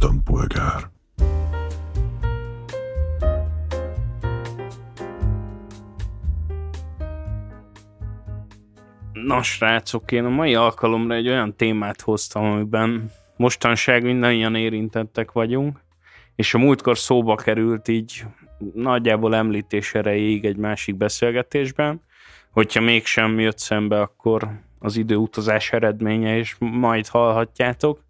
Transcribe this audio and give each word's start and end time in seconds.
istenpolgár. 0.00 0.90
Na 9.12 9.42
srácok, 9.42 10.12
én 10.12 10.24
a 10.24 10.28
mai 10.28 10.54
alkalomra 10.54 11.14
egy 11.14 11.28
olyan 11.28 11.56
témát 11.56 12.00
hoztam, 12.00 12.44
amiben 12.44 13.12
mostanság 13.36 14.02
mindannyian 14.02 14.54
érintettek 14.54 15.32
vagyunk, 15.32 15.80
és 16.36 16.54
a 16.54 16.58
múltkor 16.58 16.98
szóba 16.98 17.34
került 17.34 17.88
így 17.88 18.24
nagyjából 18.74 19.34
említés 19.34 19.94
erejéig 19.94 20.44
egy 20.44 20.56
másik 20.56 20.96
beszélgetésben, 20.96 22.00
hogyha 22.50 22.80
mégsem 22.80 23.38
jött 23.38 23.58
szembe, 23.58 24.00
akkor 24.00 24.48
az 24.78 24.96
időutazás 24.96 25.72
eredménye, 25.72 26.36
és 26.36 26.56
majd 26.58 27.06
hallhatjátok. 27.06 28.06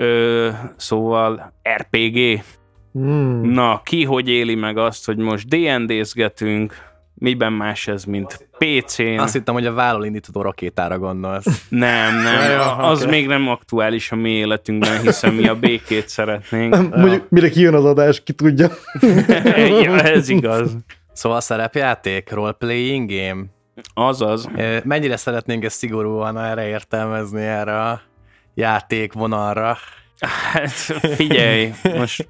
Ö, 0.00 0.48
szóval 0.76 1.52
RPG. 1.76 2.42
Mm. 2.98 3.52
Na, 3.52 3.80
ki 3.84 4.04
hogy 4.04 4.28
éli 4.28 4.54
meg 4.54 4.76
azt, 4.76 5.06
hogy 5.06 5.16
most 5.16 5.48
D&D-zgetünk, 5.48 6.74
miben 7.14 7.52
más 7.52 7.88
ez, 7.88 8.04
mint 8.04 8.48
PC-n? 8.58 9.18
Azt 9.18 9.32
hittem, 9.32 9.54
hogy 9.54 9.66
a 9.66 9.72
vállal 9.72 10.04
indítható 10.04 10.42
rakétára 10.42 10.98
gondolsz. 10.98 11.66
Nem, 11.68 12.14
nem, 12.22 12.50
Ja, 12.50 12.76
az 12.76 13.00
oké. 13.02 13.10
még 13.10 13.26
nem 13.26 13.48
aktuális 13.48 14.12
a 14.12 14.16
mi 14.16 14.30
életünkben, 14.30 15.00
hiszen 15.00 15.34
mi 15.34 15.48
a 15.48 15.54
békét 15.58 16.08
szeretnénk. 16.08 16.94
Mondjuk, 16.96 17.28
mire 17.28 17.48
kijön 17.48 17.74
az 17.74 17.84
adás, 17.84 18.22
ki 18.22 18.32
tudja. 18.32 18.68
ja, 19.82 20.00
ez 20.00 20.28
igaz. 20.28 20.76
Szóval 21.12 21.40
szerepjáték, 21.40 22.30
role-playing 22.32 23.10
game. 23.10 23.44
Azaz. 23.94 24.48
Mennyire 24.84 25.16
szeretnénk 25.16 25.64
ezt 25.64 25.76
szigorúan 25.76 26.38
erre 26.38 26.66
értelmezni, 26.68 27.42
erre 27.42 27.80
a 27.80 28.00
játékvonalra? 28.58 29.76
Hát 30.52 30.70
figyelj, 31.16 31.72
most 31.96 32.28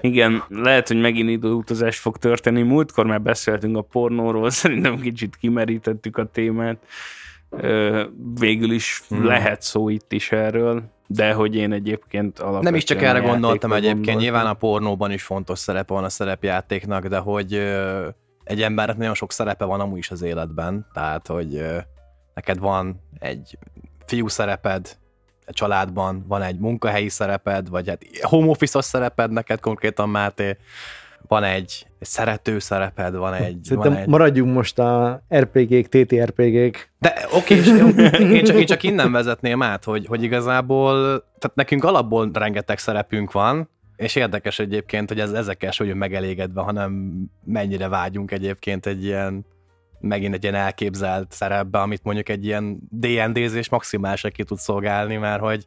igen, 0.00 0.42
lehet, 0.48 0.88
hogy 0.88 1.00
megint 1.00 1.28
időutazás 1.30 1.98
fog 1.98 2.16
történni. 2.16 2.62
Múltkor 2.62 3.06
már 3.06 3.22
beszéltünk 3.22 3.76
a 3.76 3.82
pornóról, 3.82 4.50
szerintem 4.50 5.00
kicsit 5.00 5.36
kimerítettük 5.36 6.16
a 6.16 6.24
témát. 6.24 6.76
Végül 8.34 8.70
is 8.70 9.02
Hmm. 9.08 9.24
lehet 9.24 9.62
szó 9.62 9.88
itt 9.88 10.12
is 10.12 10.32
erről, 10.32 10.82
de 11.06 11.32
hogy 11.32 11.56
én 11.56 11.72
egyébként 11.72 12.38
alapvetően 12.38 12.64
Nem 12.64 12.74
is 12.74 12.84
csak 12.84 13.02
erre 13.02 13.18
gondoltam 13.18 13.72
egyébként, 13.72 13.94
gondoltam. 13.94 14.22
nyilván 14.22 14.46
a 14.46 14.54
pornóban 14.54 15.10
is 15.12 15.22
fontos 15.22 15.58
szerepe 15.58 15.94
van 15.94 16.04
a 16.04 16.08
szerepjátéknak, 16.08 17.06
de 17.06 17.18
hogy 17.18 17.54
egy 18.44 18.62
embernek 18.62 18.96
nagyon 18.96 19.14
sok 19.14 19.32
szerepe 19.32 19.64
van 19.64 19.80
amúgy 19.80 19.98
is 19.98 20.10
az 20.10 20.22
életben, 20.22 20.86
tehát 20.92 21.26
hogy 21.26 21.64
neked 22.34 22.58
van 22.58 23.00
egy 23.18 23.58
fiú 24.06 24.28
szereped, 24.28 24.96
családban, 25.50 26.24
van 26.28 26.42
egy 26.42 26.58
munkahelyi 26.58 27.08
szereped, 27.08 27.68
vagy 27.68 27.88
hát 27.88 28.02
home 28.20 28.46
office 28.46 28.80
szereped 28.80 29.30
neked 29.30 29.60
konkrétan, 29.60 30.08
Máté, 30.08 30.56
van 31.28 31.44
egy, 31.44 31.86
egy 31.98 32.08
szerető 32.08 32.58
szereped, 32.58 33.14
van 33.14 33.34
egy... 33.34 33.58
Szerintem 33.62 33.92
van 33.92 34.02
egy... 34.02 34.08
maradjunk 34.08 34.54
most 34.54 34.78
a 34.78 35.22
RPG-k, 35.34 35.88
TTRPG-k. 35.88 36.90
De 36.98 37.14
oké, 37.32 37.54
és 37.54 37.66
én 38.20 38.44
csak, 38.44 38.56
én 38.56 38.66
csak 38.66 38.82
innen 38.82 39.12
vezetném 39.12 39.62
át, 39.62 39.84
hogy, 39.84 40.06
hogy 40.06 40.22
igazából, 40.22 40.94
tehát 41.38 41.56
nekünk 41.56 41.84
alapból 41.84 42.30
rengeteg 42.32 42.78
szerepünk 42.78 43.32
van, 43.32 43.68
és 43.96 44.16
érdekes 44.16 44.58
egyébként, 44.58 45.08
hogy 45.08 45.20
ez 45.20 45.32
ezekkel 45.32 45.70
sem 45.70 45.86
vagyunk 45.86 46.02
megelégedve, 46.02 46.60
hanem 46.60 47.14
mennyire 47.44 47.88
vágyunk 47.88 48.30
egyébként 48.30 48.86
egy 48.86 49.04
ilyen, 49.04 49.44
megint 50.00 50.34
egy 50.34 50.42
ilyen 50.42 50.54
elképzelt 50.54 51.32
szerepbe, 51.32 51.80
amit 51.80 52.04
mondjuk 52.04 52.28
egy 52.28 52.44
ilyen 52.44 52.78
D&D-zés 52.90 53.68
maximálisra 53.68 54.30
ki 54.30 54.44
tud 54.44 54.58
szolgálni, 54.58 55.16
mert 55.16 55.40
hogy, 55.40 55.66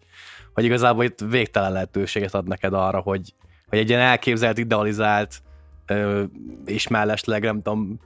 hogy 0.53 0.63
igazából 0.63 1.03
itt 1.03 1.19
végtelen 1.29 1.71
lehetőséget 1.71 2.33
ad 2.33 2.47
neked 2.47 2.73
arra, 2.73 2.99
hogy, 2.99 3.33
hogy 3.69 3.79
egy 3.79 3.89
ilyen 3.89 4.01
elképzelt, 4.01 4.57
idealizált, 4.57 5.41
ö, 5.85 6.23
és 6.65 6.87
mellesleg 6.87 7.43
nem 7.43 7.61
tudom, 7.61 7.99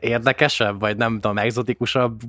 érdekesebb, 0.00 0.80
vagy 0.80 0.96
nem 0.96 1.14
tudom, 1.14 1.38
exotikusabb 1.38 2.20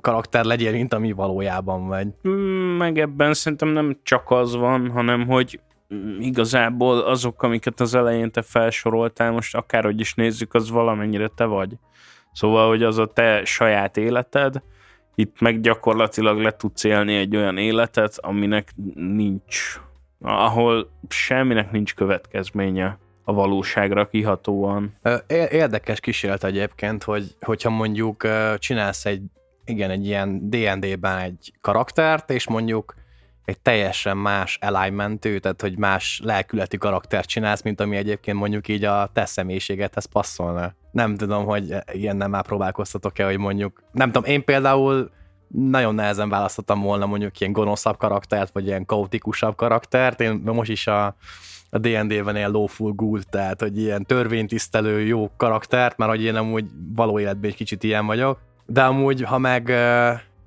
karakter 0.00 0.44
legyél, 0.44 0.72
mint 0.72 0.94
ami 0.94 1.12
valójában 1.12 1.86
vagy. 1.86 2.08
Mm, 2.28 2.76
meg 2.76 2.98
ebben 2.98 3.34
szerintem 3.34 3.68
nem 3.68 3.98
csak 4.02 4.30
az 4.30 4.54
van, 4.54 4.90
hanem 4.90 5.26
hogy 5.26 5.60
mm, 5.94 6.20
igazából 6.20 6.98
azok, 6.98 7.42
amiket 7.42 7.80
az 7.80 7.94
elején 7.94 8.30
te 8.30 8.42
felsoroltál, 8.42 9.30
most 9.30 9.56
akárhogy 9.56 10.00
is 10.00 10.14
nézzük, 10.14 10.54
az 10.54 10.70
valamennyire 10.70 11.28
te 11.28 11.44
vagy. 11.44 11.72
Szóval, 12.38 12.68
hogy 12.68 12.82
az 12.82 12.98
a 12.98 13.06
te 13.06 13.44
saját 13.44 13.96
életed, 13.96 14.62
itt 15.14 15.40
meg 15.40 15.60
gyakorlatilag 15.60 16.38
le 16.38 16.50
tudsz 16.50 16.84
élni 16.84 17.14
egy 17.16 17.36
olyan 17.36 17.56
életet, 17.56 18.18
aminek 18.20 18.72
nincs, 18.94 19.80
ahol 20.20 20.90
semminek 21.08 21.70
nincs 21.70 21.94
következménye 21.94 22.98
a 23.24 23.32
valóságra 23.32 24.08
kihatóan. 24.08 24.94
Érdekes 25.50 26.00
kísérlet 26.00 26.44
egyébként, 26.44 27.02
hogy 27.02 27.36
hogyha 27.40 27.70
mondjuk 27.70 28.26
csinálsz 28.58 29.06
egy, 29.06 29.22
igen, 29.64 29.90
egy 29.90 30.06
ilyen 30.06 30.50
D&D-ben 30.50 31.18
egy 31.18 31.52
karaktert, 31.60 32.30
és 32.30 32.48
mondjuk 32.48 32.94
egy 33.48 33.58
teljesen 33.58 34.16
más 34.16 34.58
alignmentű, 34.60 35.38
tehát 35.38 35.60
hogy 35.60 35.78
más 35.78 36.20
lelkületi 36.24 36.76
karaktert 36.76 37.28
csinálsz, 37.28 37.62
mint 37.62 37.80
ami 37.80 37.96
egyébként 37.96 38.36
mondjuk 38.36 38.68
így 38.68 38.84
a 38.84 39.10
te 39.12 39.24
személyiségedhez 39.24 40.04
passzolna. 40.04 40.72
Nem 40.90 41.16
tudom, 41.16 41.44
hogy 41.44 41.74
ilyennel 41.92 42.28
már 42.28 42.42
próbálkoztatok-e, 42.42 43.24
hogy 43.24 43.38
mondjuk, 43.38 43.82
nem 43.92 44.10
tudom, 44.12 44.30
én 44.30 44.44
például 44.44 45.10
nagyon 45.48 45.94
nehezen 45.94 46.28
választottam 46.28 46.80
volna 46.80 47.06
mondjuk 47.06 47.40
ilyen 47.40 47.52
gonoszabb 47.52 47.96
karaktert, 47.96 48.52
vagy 48.52 48.66
ilyen 48.66 48.86
kaotikusabb 48.86 49.56
karaktert. 49.56 50.20
Én 50.20 50.40
most 50.44 50.70
is 50.70 50.86
a, 50.86 51.04
a 51.70 51.78
D&D-ben 51.78 52.36
ilyen 52.36 52.50
lawful 52.50 52.92
ghoul, 52.92 53.22
tehát 53.22 53.60
hogy 53.60 53.78
ilyen 53.78 54.04
törvénytisztelő 54.04 55.00
jó 55.00 55.30
karaktert, 55.36 55.96
mert 55.96 56.10
hogy 56.10 56.22
én 56.22 56.36
amúgy 56.36 56.66
való 56.94 57.18
életben 57.18 57.50
egy 57.50 57.56
kicsit 57.56 57.82
ilyen 57.82 58.06
vagyok. 58.06 58.38
De 58.66 58.84
amúgy, 58.84 59.22
ha 59.22 59.38
meg, 59.38 59.72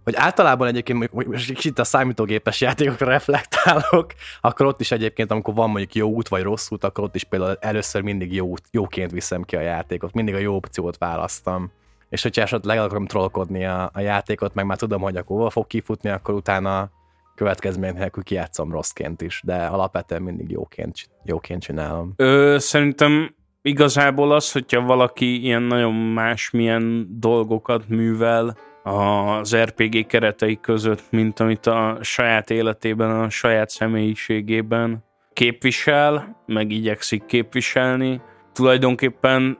vagy 0.04 0.16
általában 0.16 0.68
egyébként 0.68 1.14
most 1.14 1.54
kicsit 1.54 1.80
a 1.80 1.84
számítógépes 1.84 2.62
játékokra 2.62 3.08
reflektálok, 3.08 4.14
akkor 4.42 4.66
ott 4.66 4.82
is 4.82 4.92
egyébként, 4.92 5.32
amikor 5.32 5.54
van 5.54 5.70
mondjuk 5.70 5.96
jó 5.96 6.10
út 6.10 6.28
vagy 6.28 6.44
rossz 6.44 6.72
út, 6.72 6.84
akkor 6.84 7.04
ott 7.04 7.16
is 7.16 7.24
például 7.24 7.58
először 7.60 8.02
mindig 8.02 8.34
jó, 8.34 8.54
jóként 8.72 9.12
viszem 9.12 9.44
ki 9.44 9.56
a 9.56 9.62
játékot, 9.62 10.14
mindig 10.14 10.34
a 10.34 10.38
jó 10.38 10.56
opciót 10.56 10.98
választam. 10.98 11.72
És 12.10 12.22
hogyha 12.22 12.42
esetleg 12.42 12.78
el 12.78 12.84
akarom 12.84 13.06
trollkodni 13.06 13.66
a, 13.66 13.90
a 13.94 14.00
játékot, 14.00 14.54
meg 14.54 14.66
már 14.66 14.78
tudom, 14.78 15.02
hogy 15.02 15.16
akkor 15.16 15.38
hova 15.38 15.50
fog 15.50 15.68
kifutni, 15.68 16.10
akkor 16.10 16.34
utána 16.34 16.90
következmény 17.36 17.94
nélkül 17.94 18.24
kijátszom 18.24 18.72
rosszként 18.72 19.22
is, 19.22 19.42
de 19.46 19.66
alapvetően 19.66 20.22
mindig 20.22 20.50
jóként, 20.50 21.10
jóként 21.24 21.62
csinálom. 21.62 22.14
Ö, 22.16 22.56
szerintem 22.60 23.36
igazából 23.62 24.32
az, 24.32 24.52
hogyha 24.52 24.82
valaki 24.82 25.44
ilyen 25.44 25.62
nagyon 25.62 25.94
másmilyen 25.94 27.08
dolgokat 27.20 27.88
művel 27.88 28.58
az 28.84 29.56
RPG 29.56 30.06
keretei 30.06 30.60
között, 30.60 31.04
mint 31.10 31.40
amit 31.40 31.66
a 31.66 31.98
saját 32.02 32.50
életében, 32.50 33.10
a 33.10 33.30
saját 33.30 33.70
személyiségében 33.70 35.04
képvisel, 35.34 36.44
meg 36.46 36.72
igyekszik 36.72 37.26
képviselni, 37.26 38.22
tulajdonképpen 38.54 39.58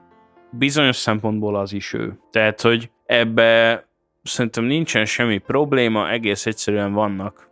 bizonyos 0.50 0.96
szempontból 0.96 1.56
az 1.56 1.72
is 1.72 1.92
ő. 1.92 2.18
Tehát, 2.30 2.60
hogy 2.60 2.90
ebbe 3.06 3.84
szerintem 4.22 4.64
nincsen 4.64 5.04
semmi 5.04 5.38
probléma, 5.38 6.10
egész 6.10 6.46
egyszerűen 6.46 6.92
vannak 6.92 7.50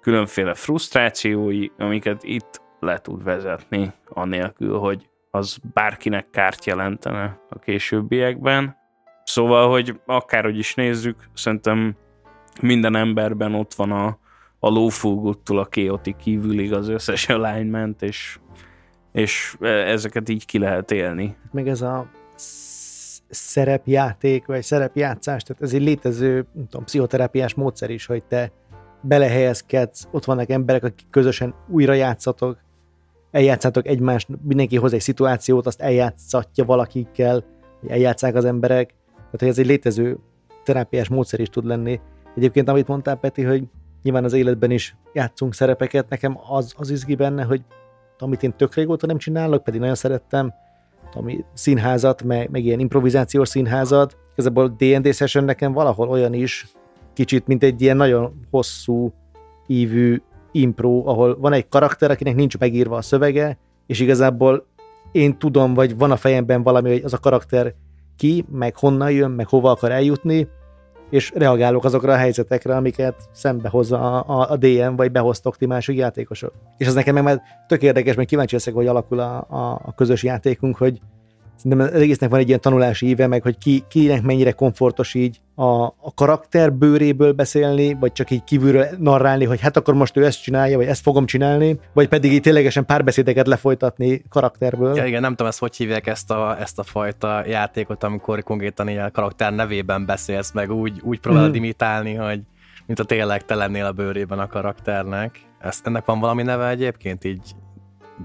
különféle 0.00 0.54
frusztrációi, 0.54 1.70
amiket 1.78 2.22
itt 2.22 2.60
le 2.80 2.98
tud 2.98 3.22
vezetni, 3.22 3.92
anélkül, 4.08 4.78
hogy 4.78 5.08
az 5.30 5.58
bárkinek 5.72 6.30
kárt 6.30 6.64
jelentene 6.64 7.40
a 7.48 7.58
későbbiekben. 7.58 8.76
Szóval, 9.24 9.70
hogy 9.70 10.00
akárhogy 10.06 10.58
is 10.58 10.74
nézzük, 10.74 11.16
szerintem 11.34 11.96
minden 12.60 12.96
emberben 12.96 13.54
ott 13.54 13.74
van 13.74 13.92
a, 13.92 14.18
a 14.58 14.68
lófúguttól 14.68 15.58
a 15.58 15.66
chaotic 15.66 16.16
kívülig 16.16 16.72
az 16.72 16.88
összes 16.88 17.28
alignment, 17.28 18.02
és, 18.02 18.38
és 19.12 19.56
ezeket 19.60 20.28
így 20.28 20.46
ki 20.46 20.58
lehet 20.58 20.90
élni. 20.90 21.36
Meg 21.52 21.68
ez 21.68 21.82
a 21.82 22.10
sz- 22.36 23.22
szerepjáték, 23.28 24.46
vagy 24.46 24.62
szerepjátszás, 24.62 25.42
tehát 25.42 25.62
ez 25.62 25.72
egy 25.72 25.82
létező, 25.82 26.46
nem 26.52 26.68
tudom, 26.68 26.84
pszichoterápiás 26.84 27.54
módszer 27.54 27.90
is, 27.90 28.06
hogy 28.06 28.22
te 28.22 28.52
belehelyezkedsz, 29.00 30.08
ott 30.10 30.24
vannak 30.24 30.50
emberek, 30.50 30.84
akik 30.84 31.06
közösen 31.10 31.54
újra 31.68 31.92
játszatok, 31.92 32.58
eljátszátok 33.30 33.86
egymást, 33.86 34.28
mindenki 34.42 34.76
hoz 34.76 34.92
egy 34.92 35.00
szituációt, 35.00 35.66
azt 35.66 35.80
eljátszatja 35.80 36.64
valakikkel, 36.64 37.44
eljátszák 37.88 38.34
az 38.34 38.44
emberek, 38.44 38.94
tehát 39.32 39.40
hogy 39.40 39.48
ez 39.48 39.58
egy 39.58 39.66
létező 39.66 40.18
terápiás 40.64 41.08
módszer 41.08 41.40
is 41.40 41.48
tud 41.48 41.64
lenni. 41.64 42.00
Egyébként, 42.36 42.68
amit 42.68 42.88
mondtál, 42.88 43.16
Peti, 43.16 43.42
hogy 43.42 43.64
nyilván 44.02 44.24
az 44.24 44.32
életben 44.32 44.70
is 44.70 44.96
játszunk 45.12 45.54
szerepeket, 45.54 46.08
nekem 46.08 46.38
az, 46.48 46.74
az 46.76 46.90
izgi 46.90 47.14
benne, 47.14 47.42
hogy 47.42 47.62
amit 48.18 48.42
én 48.42 48.56
tök 48.56 48.74
régóta 48.74 49.06
nem 49.06 49.18
csinálok, 49.18 49.64
pedig 49.64 49.80
nagyon 49.80 49.94
szerettem, 49.94 50.52
ami 51.14 51.44
színházat, 51.52 52.22
meg, 52.22 52.50
meg 52.50 52.64
ilyen 52.64 52.78
improvizációs 52.78 53.48
színházat. 53.48 54.16
Igazából 54.32 54.68
D&D 54.78 55.14
session 55.14 55.44
nekem 55.44 55.72
valahol 55.72 56.08
olyan 56.08 56.34
is, 56.34 56.66
kicsit, 57.12 57.46
mint 57.46 57.62
egy 57.62 57.82
ilyen 57.82 57.96
nagyon 57.96 58.46
hosszú 58.50 59.12
ívű 59.66 60.22
impro, 60.52 61.02
ahol 61.06 61.38
van 61.38 61.52
egy 61.52 61.68
karakter, 61.68 62.10
akinek 62.10 62.34
nincs 62.34 62.58
megírva 62.58 62.96
a 62.96 63.02
szövege, 63.02 63.58
és 63.86 64.00
igazából 64.00 64.66
én 65.12 65.38
tudom, 65.38 65.74
vagy 65.74 65.96
van 65.96 66.10
a 66.10 66.16
fejemben 66.16 66.62
valami, 66.62 66.90
hogy 66.90 67.02
az 67.04 67.12
a 67.12 67.18
karakter 67.18 67.74
ki, 68.22 68.44
meg 68.50 68.76
honnan 68.76 69.10
jön, 69.10 69.30
meg 69.30 69.48
hova 69.48 69.70
akar 69.70 69.90
eljutni, 69.90 70.48
és 71.10 71.32
reagálok 71.34 71.84
azokra 71.84 72.12
a 72.12 72.16
helyzetekre, 72.16 72.76
amiket 72.76 73.28
szembe 73.32 73.68
hozza 73.68 73.98
a, 73.98 74.40
a, 74.40 74.50
a 74.50 74.56
DM, 74.56 74.94
vagy 74.96 75.12
behoztok 75.12 75.56
ti 75.56 75.66
másik 75.66 75.96
játékosok. 75.96 76.52
És 76.76 76.86
ez 76.86 76.94
nekem 76.94 77.14
meg 77.14 77.22
már 77.22 77.42
tök 77.66 77.82
érdekes, 77.82 78.14
mert 78.14 78.28
kíváncsi 78.28 78.54
leszek, 78.54 78.74
hogy 78.74 78.86
alakul 78.86 79.18
a, 79.18 79.46
a, 79.48 79.80
a 79.84 79.94
közös 79.94 80.22
játékunk, 80.22 80.76
hogy 80.76 81.00
szerintem 81.62 81.86
az 81.94 82.00
egésznek 82.00 82.30
van 82.30 82.40
egy 82.40 82.48
ilyen 82.48 82.60
tanulási 82.60 83.06
íve, 83.06 83.26
meg 83.26 83.42
hogy 83.42 83.58
ki, 83.58 83.84
kinek 83.88 84.22
mennyire 84.22 84.52
komfortos 84.52 85.14
így 85.14 85.40
a, 85.54 85.84
a 85.84 86.12
karakter 86.14 86.72
bőréből 86.72 87.32
beszélni, 87.32 87.96
vagy 88.00 88.12
csak 88.12 88.30
így 88.30 88.44
kívülről 88.44 88.86
narrálni, 88.98 89.44
hogy 89.44 89.60
hát 89.60 89.76
akkor 89.76 89.94
most 89.94 90.16
ő 90.16 90.24
ezt 90.24 90.42
csinálja, 90.42 90.76
vagy 90.76 90.86
ezt 90.86 91.02
fogom 91.02 91.26
csinálni, 91.26 91.78
vagy 91.92 92.08
pedig 92.08 92.32
így 92.32 92.40
ténylegesen 92.40 92.86
párbeszédeket 92.86 93.46
lefolytatni 93.46 94.22
karakterből. 94.28 94.96
Ja, 94.96 95.04
igen, 95.04 95.20
nem 95.20 95.30
tudom, 95.30 95.46
ezt 95.46 95.58
hogy 95.58 95.76
hívják 95.76 96.06
ezt 96.06 96.30
a, 96.30 96.60
ezt 96.60 96.78
a 96.78 96.82
fajta 96.82 97.46
játékot, 97.46 98.04
amikor 98.04 98.42
konkrétan 98.42 98.88
a 98.88 99.10
karakter 99.10 99.52
nevében 99.54 100.06
beszélsz, 100.06 100.52
meg 100.52 100.70
úgy, 100.70 101.00
úgy 101.02 101.20
próbálod 101.20 101.50
mm. 101.50 101.54
imitálni, 101.54 102.14
hogy 102.14 102.40
mint 102.86 102.98
a 102.98 103.04
tényleg 103.04 103.44
te 103.44 103.54
lennél 103.54 103.84
a 103.84 103.92
bőrében 103.92 104.38
a 104.38 104.46
karakternek. 104.46 105.40
Ezt, 105.60 105.86
ennek 105.86 106.04
van 106.04 106.20
valami 106.20 106.42
neve 106.42 106.68
egyébként 106.68 107.24
így 107.24 107.54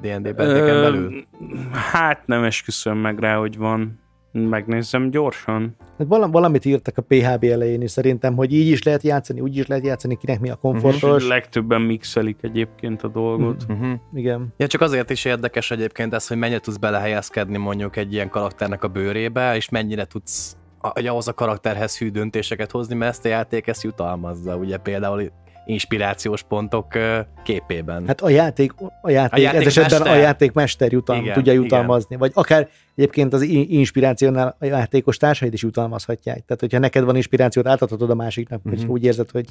D&D-ben 0.02 0.34
belül? 0.36 1.26
Hát 1.72 2.28
nem 2.28 2.44
esküszöm 2.44 2.98
meg 2.98 3.20
rá, 3.20 3.36
hogy 3.36 3.58
van. 3.58 4.00
Megnézzem 4.32 5.10
gyorsan. 5.10 5.76
Hát 5.98 6.08
valamit 6.08 6.66
írtak 6.66 6.98
a 6.98 7.02
PHB 7.02 7.44
elején 7.44 7.82
is 7.82 7.92
szerintem, 7.92 8.36
hogy 8.36 8.54
így 8.54 8.68
is 8.68 8.84
lehet 8.84 9.04
játszani, 9.04 9.40
úgy 9.40 9.58
is 9.58 9.68
lehet 9.68 9.86
játszani, 9.86 10.18
kinek 10.18 10.40
mi 10.40 10.50
a 10.50 10.56
komfortos. 10.56 11.04
Uh-huh. 11.04 11.28
Legtöbben 11.28 11.82
mixelik 11.82 12.38
egyébként 12.42 13.04
a 13.04 13.08
dolgot. 13.08 13.66
Uh-huh. 13.70 13.94
Igen. 14.14 14.54
Ja, 14.58 14.68
csak 14.68 14.82
azért 14.82 15.10
is 15.10 15.26
érdekes 15.26 15.72
egyébként 15.72 16.14
ez, 16.14 16.28
hogy 16.28 16.38
mennyire 16.38 16.60
tudsz 16.60 16.78
belehelyezkedni 16.78 17.58
mondjuk 17.58 17.96
egy 17.96 18.14
ilyen 18.14 18.30
karakternek 18.30 18.84
a 18.84 18.88
bőrébe, 18.88 19.56
és 19.56 19.70
mennyire 19.70 20.06
tudsz 20.06 20.58
ahhoz 20.80 21.28
a 21.28 21.34
karakterhez 21.34 21.98
hű 21.98 22.10
döntéseket 22.10 22.72
hozni, 22.72 22.96
mert 22.96 23.12
ezt 23.12 23.26
a 23.26 23.28
játék 23.28 23.68
ezt 23.68 23.84
jutalmazza. 23.84 24.56
Ugye 24.56 24.78
például 24.78 25.32
inspirációs 25.68 26.44
pontok 26.44 26.98
képében. 27.44 28.08
Hát 28.08 28.22
a 28.22 28.30
játék, 28.30 28.74
a 29.02 29.10
játék, 29.10 29.34
a 29.34 29.42
játék 29.42 29.66
ez 29.66 29.78
esetben 29.78 30.14
a 30.14 30.16
játékmester 30.16 30.92
jutalm, 30.92 31.22
igen, 31.22 31.34
tudja 31.34 31.54
jutalmazni, 31.54 32.16
igen. 32.16 32.20
vagy 32.20 32.32
akár 32.34 32.70
egyébként 32.96 33.34
az 33.34 33.42
inspirációnál 33.42 34.56
a 34.60 34.66
játékos 34.66 35.18
társaid 35.18 35.54
is 35.54 35.62
jutalmazhatják. 35.62 36.46
Tehát, 36.46 36.60
hogyha 36.60 36.80
neked 36.80 37.04
van 37.04 37.16
inspirációt, 37.16 37.68
átadhatod 37.68 38.10
a 38.10 38.16
másiknak, 38.16 38.58
uh-huh. 38.58 38.74
hogy 38.74 38.84
mhm. 38.84 38.92
úgy 38.92 39.04
érzed, 39.04 39.32
hogy 39.32 39.46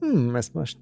hm, 0.00 0.36
ezt 0.36 0.54
most 0.54 0.76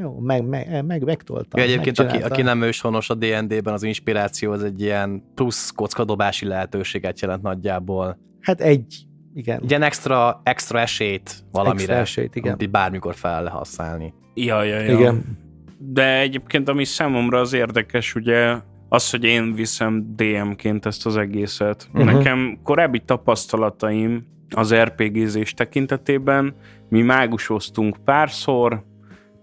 jó, 0.00 0.18
meg, 0.18 0.44
meg, 0.44 0.84
meg 0.84 1.04
megtoltam. 1.04 1.60
Ja, 1.60 1.66
egyébként, 1.66 1.98
aki, 1.98 2.16
aki 2.16 2.42
nem 2.42 2.62
őshonos 2.62 3.10
a 3.10 3.14
D&D-ben, 3.14 3.74
az 3.74 3.82
inspiráció 3.82 4.52
az 4.52 4.64
egy 4.64 4.80
ilyen 4.80 5.22
plusz 5.34 5.70
kockadobási 5.70 6.46
lehetőséget 6.46 7.20
jelent 7.20 7.42
nagyjából. 7.42 8.18
Hát 8.40 8.60
egy 8.60 9.07
igen. 9.38 9.62
Ilyen 9.68 9.82
extra, 9.82 10.40
extra 10.42 10.80
esélyt 10.80 11.44
valamire, 11.52 11.80
extra 11.80 11.94
esélyt, 11.94 12.36
igen. 12.36 12.52
amit 12.52 12.70
bármikor 12.70 13.14
fel 13.14 13.42
lehet 13.42 13.58
használni. 13.58 14.14
Ja, 14.34 14.62
ja, 14.62 14.80
ja. 14.80 14.98
Igen. 14.98 15.24
De 15.78 16.18
egyébként, 16.18 16.68
ami 16.68 16.84
számomra 16.84 17.40
az 17.40 17.52
érdekes, 17.52 18.14
ugye 18.14 18.56
az, 18.88 19.10
hogy 19.10 19.24
én 19.24 19.54
viszem 19.54 20.14
DM-ként 20.16 20.86
ezt 20.86 21.06
az 21.06 21.16
egészet. 21.16 21.88
Uh-huh. 21.92 22.12
Nekem 22.12 22.58
korábbi 22.62 22.98
tapasztalataim 22.98 24.26
az 24.54 24.74
RPG-zés 24.74 25.54
tekintetében, 25.54 26.54
mi 26.88 27.02
mágusoztunk 27.02 27.96
párszor, 28.04 28.84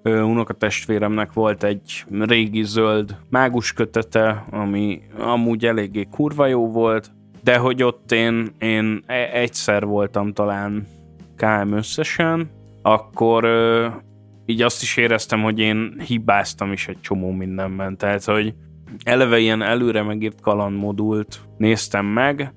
unokatestvéremnek 0.04 1.34
volt 1.34 1.64
egy 1.64 2.06
régi 2.10 2.64
zöld 2.64 3.18
mágus 3.30 3.74
kötete, 3.74 4.46
ami 4.52 5.02
amúgy 5.18 5.66
eléggé 5.66 6.08
kurva 6.12 6.46
jó 6.46 6.72
volt, 6.72 7.12
de 7.46 7.58
hogy 7.58 7.84
ott 7.84 8.12
én, 8.12 8.52
én 8.60 9.04
e- 9.06 9.30
egyszer 9.34 9.86
voltam 9.86 10.34
talán 10.34 10.88
KM 11.36 11.72
összesen, 11.72 12.50
akkor 12.82 13.44
ö, 13.44 13.88
így 14.46 14.62
azt 14.62 14.82
is 14.82 14.98
éreztem, 14.98 15.42
hogy 15.42 15.60
én 15.60 16.02
hibáztam 16.08 16.72
is 16.72 16.88
egy 16.88 17.02
csomó 17.02 17.32
mindenben, 17.32 17.98
tehát 17.98 18.24
hogy 18.24 18.54
eleve 19.04 19.40
ilyen 19.40 19.62
előre 19.62 20.04
megírt 20.04 20.42
kalandmodult 20.42 21.40
néztem 21.58 22.06
meg, 22.06 22.54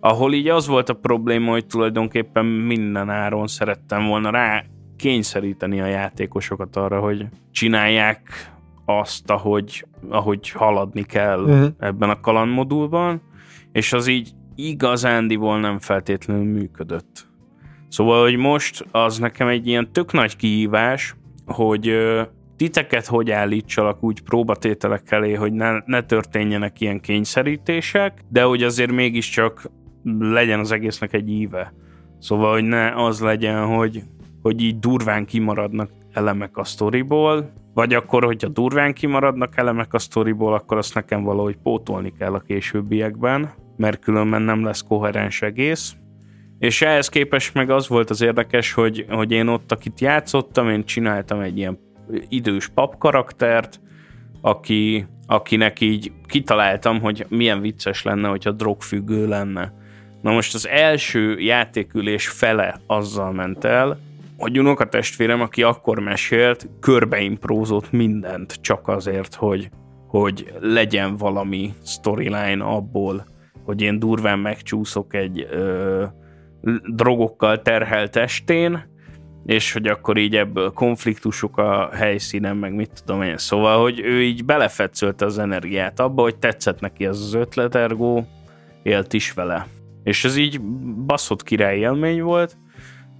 ahol 0.00 0.32
így 0.32 0.48
az 0.48 0.66
volt 0.66 0.88
a 0.88 0.94
probléma, 0.94 1.50
hogy 1.50 1.66
tulajdonképpen 1.66 2.44
minden 2.44 3.10
áron 3.10 3.46
szerettem 3.46 4.06
volna 4.06 4.30
rá 4.30 4.64
kényszeríteni 4.96 5.80
a 5.80 5.86
játékosokat 5.86 6.76
arra, 6.76 7.00
hogy 7.00 7.26
csinálják 7.50 8.52
azt, 8.84 9.30
ahogy, 9.30 9.86
ahogy 10.08 10.50
haladni 10.50 11.02
kell 11.02 11.40
uh-huh. 11.40 11.68
ebben 11.78 12.10
a 12.10 12.20
kalandmodulban, 12.20 13.22
és 13.78 13.92
az 13.92 14.06
így 14.06 14.30
igazándiból 14.54 15.60
nem 15.60 15.78
feltétlenül 15.78 16.44
működött. 16.44 17.26
Szóval, 17.88 18.22
hogy 18.22 18.36
most 18.36 18.86
az 18.90 19.18
nekem 19.18 19.48
egy 19.48 19.66
ilyen 19.66 19.92
tök 19.92 20.12
nagy 20.12 20.36
kihívás, 20.36 21.14
hogy 21.46 21.96
titeket 22.56 23.06
hogy 23.06 23.30
állítsalak 23.30 24.02
úgy 24.02 24.20
próbatételek 24.20 25.10
elé, 25.10 25.34
hogy 25.34 25.52
ne, 25.52 25.78
ne 25.84 26.02
történjenek 26.02 26.80
ilyen 26.80 27.00
kényszerítések, 27.00 28.20
de 28.28 28.42
hogy 28.42 28.62
azért 28.62 28.92
mégiscsak 28.92 29.70
legyen 30.18 30.60
az 30.60 30.72
egésznek 30.72 31.12
egy 31.12 31.30
íve. 31.30 31.72
Szóval, 32.18 32.52
hogy 32.52 32.64
ne 32.64 33.04
az 33.04 33.20
legyen, 33.20 33.66
hogy, 33.66 34.02
hogy 34.42 34.62
így 34.62 34.78
durván 34.78 35.24
kimaradnak 35.24 35.90
elemek 36.12 36.56
a 36.56 36.64
sztoriból, 36.64 37.52
vagy 37.74 37.94
akkor, 37.94 38.24
hogyha 38.24 38.48
durván 38.48 38.94
kimaradnak 38.94 39.56
elemek 39.56 39.94
a 39.94 39.98
sztoriból, 39.98 40.54
akkor 40.54 40.76
azt 40.76 40.94
nekem 40.94 41.22
valahogy 41.22 41.56
pótolni 41.56 42.12
kell 42.18 42.34
a 42.34 42.40
későbbiekben 42.40 43.66
mert 43.78 43.98
különben 43.98 44.42
nem 44.42 44.64
lesz 44.64 44.82
koherens 44.82 45.42
egész. 45.42 45.96
És 46.58 46.82
ehhez 46.82 47.08
képest 47.08 47.54
meg 47.54 47.70
az 47.70 47.88
volt 47.88 48.10
az 48.10 48.22
érdekes, 48.22 48.72
hogy, 48.72 49.06
hogy 49.08 49.30
én 49.30 49.46
ott, 49.46 49.72
akit 49.72 50.00
játszottam, 50.00 50.68
én 50.68 50.84
csináltam 50.84 51.40
egy 51.40 51.58
ilyen 51.58 51.78
idős 52.28 52.68
pap 52.68 52.98
karaktert, 52.98 53.80
aki, 54.40 55.06
akinek 55.26 55.80
így 55.80 56.12
kitaláltam, 56.26 57.00
hogy 57.00 57.26
milyen 57.28 57.60
vicces 57.60 58.02
lenne, 58.02 58.28
hogyha 58.28 58.52
drogfüggő 58.52 59.28
lenne. 59.28 59.72
Na 60.22 60.32
most 60.32 60.54
az 60.54 60.68
első 60.68 61.38
játékülés 61.38 62.28
fele 62.28 62.80
azzal 62.86 63.32
ment 63.32 63.64
el, 63.64 63.98
hogy 64.38 64.58
unokatestvérem, 64.58 65.40
aki 65.40 65.62
akkor 65.62 65.98
mesélt, 65.98 66.68
körbeimprózott 66.80 67.90
mindent 67.90 68.54
csak 68.60 68.88
azért, 68.88 69.34
hogy, 69.34 69.70
hogy 70.06 70.52
legyen 70.60 71.16
valami 71.16 71.74
storyline 71.84 72.64
abból, 72.64 73.26
hogy 73.68 73.82
én 73.82 73.98
durván 73.98 74.38
megcsúszok 74.38 75.14
egy 75.14 75.48
ö, 75.50 76.04
drogokkal 76.94 77.62
terhelt 77.62 78.16
estén, 78.16 78.96
és 79.46 79.72
hogy 79.72 79.86
akkor 79.86 80.16
így 80.16 80.36
ebből 80.36 80.72
konfliktusok 80.72 81.56
a 81.58 81.90
helyszínen, 81.92 82.56
meg 82.56 82.74
mit 82.74 83.02
tudom 83.04 83.22
én. 83.22 83.36
Szóval, 83.36 83.80
hogy 83.80 84.00
ő 84.00 84.22
így 84.22 84.44
belefetszölte 84.44 85.24
az 85.24 85.38
energiát 85.38 86.00
abba, 86.00 86.22
hogy 86.22 86.36
tetszett 86.36 86.80
neki 86.80 87.06
az 87.06 87.20
az 87.22 87.34
ötlet, 87.34 87.74
ergo 87.74 88.22
élt 88.82 89.12
is 89.12 89.32
vele. 89.32 89.66
És 90.02 90.24
ez 90.24 90.36
így 90.36 90.60
baszott 91.06 91.42
király 91.42 91.78
élmény 91.78 92.22
volt, 92.22 92.56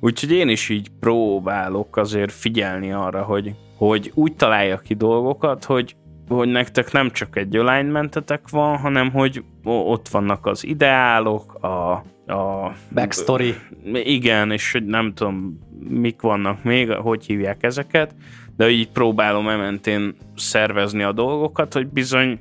úgyhogy 0.01 0.33
én 0.33 0.49
is 0.49 0.69
így 0.69 0.89
próbálok 1.01 1.97
azért 1.97 2.33
figyelni 2.33 2.93
arra, 2.93 3.23
hogy, 3.23 3.55
hogy 3.77 4.13
úgy 4.15 4.35
találja 4.35 4.79
ki 4.79 4.95
dolgokat, 4.95 5.65
hogy 5.65 5.97
hogy 6.29 6.49
nektek 6.49 6.93
nem 6.93 7.11
csak 7.11 7.37
egy 7.37 7.57
alignmentetek 7.57 8.49
van, 8.51 8.77
hanem 8.79 9.11
hogy 9.11 9.45
ott 9.65 10.09
vannak 10.09 10.47
az 10.47 10.65
ideálok, 10.65 11.55
a, 11.55 11.93
a 12.33 12.73
backstory. 12.95 13.55
Igen, 13.93 14.51
és 14.51 14.73
hogy 14.73 14.85
nem 14.85 15.15
tudom, 15.15 15.59
mik 15.89 16.21
vannak 16.21 16.63
még, 16.63 16.91
hogy 16.91 17.25
hívják 17.25 17.63
ezeket, 17.63 18.15
de 18.57 18.69
így 18.71 18.89
próbálom 18.89 19.49
ementén 19.49 20.15
szervezni 20.37 21.03
a 21.03 21.13
dolgokat, 21.13 21.73
hogy 21.73 21.87
bizony 21.87 22.41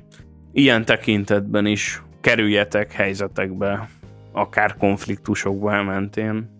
ilyen 0.52 0.84
tekintetben 0.84 1.66
is 1.66 2.02
kerüljetek 2.20 2.92
helyzetekbe, 2.92 3.88
akár 4.32 4.76
konfliktusokba 4.76 5.82
mentén. 5.82 6.50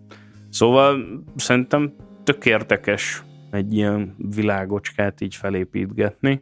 Szóval 0.49 1.23
szerintem 1.35 1.93
tök 2.23 2.45
érdekes 2.45 3.23
egy 3.51 3.73
ilyen 3.73 4.15
világocskát 4.35 5.21
így 5.21 5.35
felépítgetni. 5.35 6.41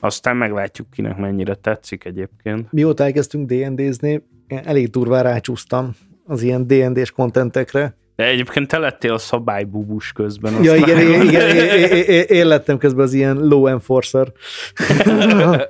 Aztán 0.00 0.36
meglátjuk, 0.36 0.90
kinek 0.90 1.16
mennyire 1.16 1.54
tetszik 1.54 2.04
egyébként. 2.04 2.72
Mióta 2.72 3.04
elkezdtünk 3.04 3.50
D&D-zni, 3.52 4.22
elég 4.48 4.90
durván 4.90 5.22
rácsúsztam 5.22 5.94
az 6.26 6.42
ilyen 6.42 6.66
D&D-s 6.66 7.10
kontentekre. 7.10 7.96
De 8.16 8.24
egyébként 8.24 8.68
te 8.68 8.78
lettél 8.78 9.12
a 9.12 9.18
szabálybubus 9.18 10.12
közben. 10.12 10.62
Ja, 10.62 10.74
igen, 10.74 11.00
igen, 11.00 11.22
igen, 11.22 11.56
én, 11.96 12.22
én 12.28 12.46
lettem 12.46 12.78
közben 12.78 13.04
az 13.04 13.12
ilyen 13.12 13.36
low 13.36 13.66
enforcer. 13.66 14.32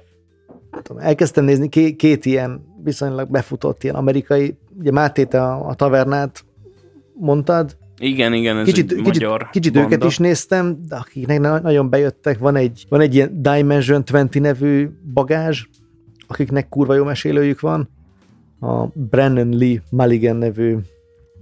elkezdtem 0.99 1.44
nézni 1.44 1.68
két, 1.68 1.97
két 1.97 2.25
ilyen 2.25 2.76
viszonylag 2.85 3.30
befutott 3.30 3.82
ilyen 3.85 3.94
amerikai, 3.94 4.58
ugye 4.78 4.90
Máté, 4.90 5.25
te 5.25 5.42
a, 5.42 5.68
a 5.68 5.75
tavernát 5.75 6.44
mondtad, 7.14 7.76
Igen, 7.99 8.33
igen, 8.33 8.59
ez 8.59 8.64
Kicsit, 8.64 8.90
egy 8.90 8.97
kicsit, 8.97 9.05
magyar 9.23 9.50
kicsit 9.50 9.73
banda. 9.73 9.88
őket 9.88 10.05
is 10.09 10.19
néztem, 10.19 10.78
de 10.88 10.97
akiknek 10.97 11.40
na- 11.40 11.61
nagyon 11.61 11.90
bejöttek, 11.90 12.38
van 12.38 12.57
egy, 12.57 12.87
van 12.88 13.00
egy 13.00 13.14
ilyen 13.14 13.43
Dimension 13.43 14.02
20 14.11 14.28
nevű 14.33 14.88
bagázs, 15.12 15.64
akiknek 16.26 16.69
kurva 16.69 16.95
jó 16.95 17.05
mesélőjük 17.05 17.61
van. 17.61 17.88
A 18.61 18.87
Brennan 18.87 19.49
Lee 19.49 19.83
Mulligan 19.90 20.37
nevű, 20.37 20.76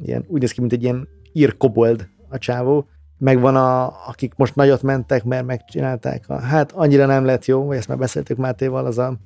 ilyen, 0.04 0.24
úgy 0.28 0.40
néz 0.40 0.50
ki, 0.52 0.60
mint 0.60 0.72
egy 0.72 0.82
ilyen 0.82 1.08
ír 1.32 1.56
kobold 1.56 2.08
a 2.28 2.38
csávó. 2.38 2.86
Megvan 3.18 3.56
a, 3.56 3.84
akik 4.08 4.32
most 4.36 4.54
nagyot 4.54 4.82
mentek, 4.82 5.24
mert 5.24 5.46
megcsinálták. 5.46 6.24
A, 6.28 6.34
hát 6.40 6.72
annyira 6.72 7.06
nem 7.06 7.24
lett 7.24 7.44
jó, 7.44 7.64
vagy 7.64 7.76
ezt 7.76 7.88
már 7.88 7.98
beszéltük 7.98 8.36
Mátéval, 8.36 8.86
az 8.86 8.98
a, 8.98 9.16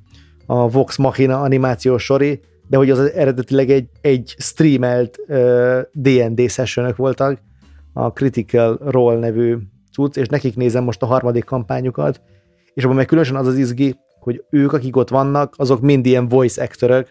a 0.47 0.69
Vox 0.71 0.97
Machina 0.97 1.41
animációs 1.41 2.03
sori, 2.05 2.41
de 2.71 2.77
hogy 2.77 2.91
az 2.91 2.99
eredetileg 2.99 3.71
egy, 3.71 3.89
egy 4.01 4.35
streamelt 4.39 5.19
uh, 5.29 5.81
D&D 5.93 6.51
sessionök 6.51 6.97
voltak, 6.97 7.41
a 7.93 8.13
Critical 8.13 8.79
Role 8.85 9.19
nevű 9.19 9.57
cucc, 9.93 10.17
és 10.17 10.27
nekik 10.27 10.57
nézem 10.57 10.85
most 10.85 11.03
a 11.03 11.07
harmadik 11.07 11.45
kampányukat, 11.45 12.21
és 12.75 12.85
abban 12.85 12.97
meg 12.97 13.07
különösen 13.07 13.37
az 13.37 13.47
az 13.47 13.59
izgi, 13.59 13.97
hogy 14.21 14.45
ők, 14.51 14.73
akik 14.73 14.97
ott 14.97 15.09
vannak, 15.09 15.55
azok 15.57 15.81
mind 15.81 16.07
ilyen 16.07 16.29
voice 16.29 16.63
actorök, 16.63 17.09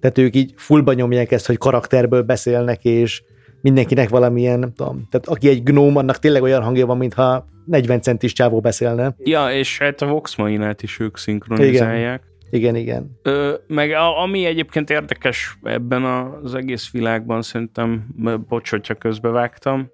tehát 0.00 0.18
ők 0.18 0.36
így 0.36 0.52
fullba 0.56 0.92
nyomják 0.92 1.32
ezt, 1.32 1.46
hogy 1.46 1.58
karakterből 1.58 2.22
beszélnek, 2.22 2.84
és 2.84 3.22
mindenkinek 3.60 4.08
valamilyen, 4.08 4.58
nem 4.58 4.72
tudom, 4.72 5.06
tehát 5.10 5.26
aki 5.26 5.48
egy 5.48 5.62
gnóm, 5.62 5.96
annak 5.96 6.18
tényleg 6.18 6.42
olyan 6.42 6.62
hangja 6.62 6.86
van, 6.86 6.96
mintha 6.96 7.46
40 7.66 8.00
centis 8.00 8.32
csávó 8.32 8.60
beszélne. 8.60 9.14
Ja, 9.18 9.52
és 9.52 9.78
hát 9.78 10.02
a 10.02 10.06
Vox 10.06 10.36
Mahinát 10.36 10.82
is 10.82 11.00
ők 11.00 11.16
szinkronizálják. 11.16 12.22
Igen, 12.22 12.35
igen. 12.74 13.18
Ö, 13.22 13.54
meg 13.66 13.90
a, 13.90 14.22
ami 14.22 14.44
egyébként 14.44 14.90
érdekes 14.90 15.58
ebben 15.62 16.04
az 16.04 16.54
egész 16.54 16.90
világban, 16.90 17.42
szerintem, 17.42 18.06
bocs, 18.48 18.70
hogyha 18.70 18.94
közbevágtam, 18.94 19.90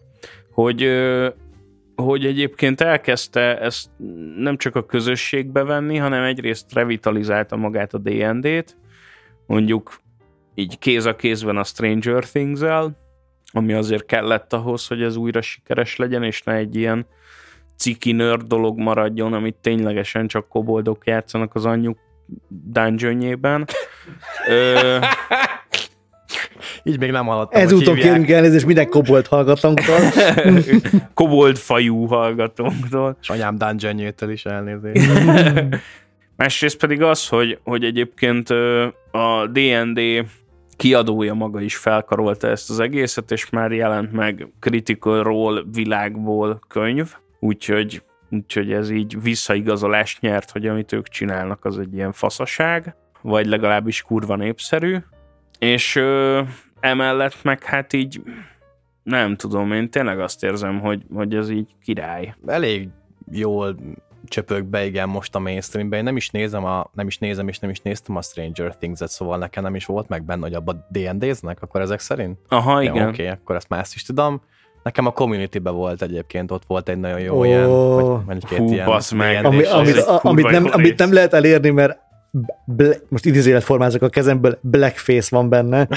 hogy, 0.50 0.88
hogy 1.94 2.26
egyébként 2.26 2.80
elkezdte 2.80 3.60
ezt 3.60 3.90
nem 4.36 4.56
csak 4.56 4.76
a 4.76 4.86
közösségbe 4.86 5.64
venni, 5.64 5.96
hanem 5.96 6.22
egyrészt 6.22 6.72
revitalizálta 6.72 7.56
magát 7.56 7.94
a 7.94 7.98
D&D-t, 7.98 8.76
mondjuk 9.46 10.00
így 10.54 10.78
kéz 10.78 11.06
a 11.06 11.16
kézben 11.16 11.56
a 11.56 11.64
Stranger 11.64 12.24
Things-el, 12.24 12.96
ami 13.52 13.72
azért 13.72 14.06
kellett 14.06 14.52
ahhoz, 14.52 14.86
hogy 14.86 15.02
ez 15.02 15.16
újra 15.16 15.40
sikeres 15.40 15.96
legyen, 15.96 16.22
és 16.22 16.42
ne 16.42 16.54
egy 16.54 16.76
ilyen 16.76 17.06
ciki 17.76 18.12
nerd 18.12 18.46
dolog 18.46 18.78
maradjon, 18.78 19.32
amit 19.32 19.56
ténylegesen 19.60 20.26
csak 20.26 20.48
koboldok 20.48 21.06
játszanak 21.06 21.54
az 21.54 21.64
anyjuk 21.64 21.98
dungeonjében. 22.48 23.66
Ö, 24.48 24.98
Így 26.82 26.98
még 26.98 27.10
nem 27.10 27.26
hallottam, 27.26 27.60
Ezúton 27.60 27.94
kérünk 27.94 28.30
elnézést 28.30 28.66
minden 28.66 28.88
kobolt 28.88 29.26
hallgatónktól. 29.26 29.98
kobold 31.14 31.56
fajú 31.56 32.06
hallgatónktól. 32.06 33.16
És 33.20 33.30
anyám 33.30 33.56
dungeonjétől 33.56 34.30
is 34.30 34.44
elnézést. 34.44 35.10
Másrészt 36.36 36.76
pedig 36.76 37.02
az, 37.02 37.28
hogy, 37.28 37.58
hogy 37.64 37.84
egyébként 37.84 38.50
a 39.10 39.46
D&D 39.52 40.00
kiadója 40.76 41.34
maga 41.34 41.60
is 41.60 41.76
felkarolta 41.76 42.48
ezt 42.48 42.70
az 42.70 42.80
egészet, 42.80 43.30
és 43.30 43.50
már 43.50 43.72
jelent 43.72 44.12
meg 44.12 44.48
Critical 44.60 45.22
Role 45.22 45.62
világból 45.72 46.60
könyv, 46.68 47.14
úgyhogy, 47.40 48.02
úgyhogy 48.32 48.72
ez 48.72 48.90
így 48.90 49.22
visszaigazolást 49.22 50.20
nyert, 50.20 50.50
hogy 50.50 50.66
amit 50.66 50.92
ők 50.92 51.08
csinálnak, 51.08 51.64
az 51.64 51.78
egy 51.78 51.94
ilyen 51.94 52.12
faszaság, 52.12 52.94
vagy 53.22 53.46
legalábbis 53.46 54.02
kurva 54.02 54.36
népszerű, 54.36 54.96
és 55.58 55.96
ö, 55.96 56.42
emellett 56.80 57.42
meg 57.42 57.62
hát 57.62 57.92
így 57.92 58.22
nem 59.02 59.36
tudom, 59.36 59.72
én 59.72 59.90
tényleg 59.90 60.20
azt 60.20 60.44
érzem, 60.44 60.80
hogy, 60.80 61.02
hogy 61.14 61.34
ez 61.34 61.50
így 61.50 61.74
király. 61.82 62.34
Elég 62.46 62.88
jól 63.30 63.76
csöpög 64.24 64.64
be, 64.64 64.84
igen, 64.84 65.08
most 65.08 65.34
a 65.34 65.38
mainstreamben. 65.38 65.98
Én 65.98 66.04
nem 66.04 66.16
is 66.16 66.30
nézem, 66.30 66.64
a, 66.64 66.90
nem 66.92 67.06
is 67.06 67.18
nézem, 67.18 67.48
és 67.48 67.58
nem 67.58 67.70
is 67.70 67.80
néztem 67.80 68.16
a 68.16 68.22
Stranger 68.22 68.76
Things-et, 68.76 69.10
szóval 69.10 69.38
nekem 69.38 69.62
nem 69.62 69.74
is 69.74 69.86
volt 69.86 70.08
meg 70.08 70.24
benne, 70.24 70.42
hogy 70.42 70.54
abba 70.54 70.86
D&D-znek, 70.90 71.62
akkor 71.62 71.80
ezek 71.80 72.00
szerint? 72.00 72.38
Aha, 72.48 72.82
igen. 72.82 73.08
Oké, 73.08 73.22
okay, 73.22 73.26
akkor 73.26 73.56
ezt 73.56 73.68
már 73.68 73.80
ezt 73.80 73.94
is 73.94 74.02
tudom. 74.02 74.42
Nekem 74.82 75.06
a 75.06 75.10
community 75.10 75.58
volt 75.62 76.02
egyébként, 76.02 76.50
ott 76.50 76.62
volt 76.66 76.88
egy 76.88 76.98
nagyon 76.98 77.20
jó 77.20 77.38
Ó. 77.38 77.44
ilyen, 77.44 77.68
vagy, 77.68 78.24
vagy 78.26 78.44
két 78.44 78.58
Hú, 78.58 78.72
ilyen 78.72 78.86
bassz 78.86 79.10
meg. 79.10 79.44
Ami, 79.44 79.64
amit, 79.64 79.96
egy 79.96 79.98
a, 79.98 80.20
amit, 80.22 80.50
nem, 80.50 80.68
amit 80.70 80.98
nem 80.98 81.12
lehet 81.12 81.34
elérni, 81.34 81.70
mert 81.70 81.98
ble, 82.64 82.94
most 83.08 83.24
idézőjelet 83.24 83.64
formázok 83.64 84.02
a 84.02 84.08
kezemből, 84.08 84.58
blackface 84.60 85.36
van 85.36 85.48
benne. 85.48 85.88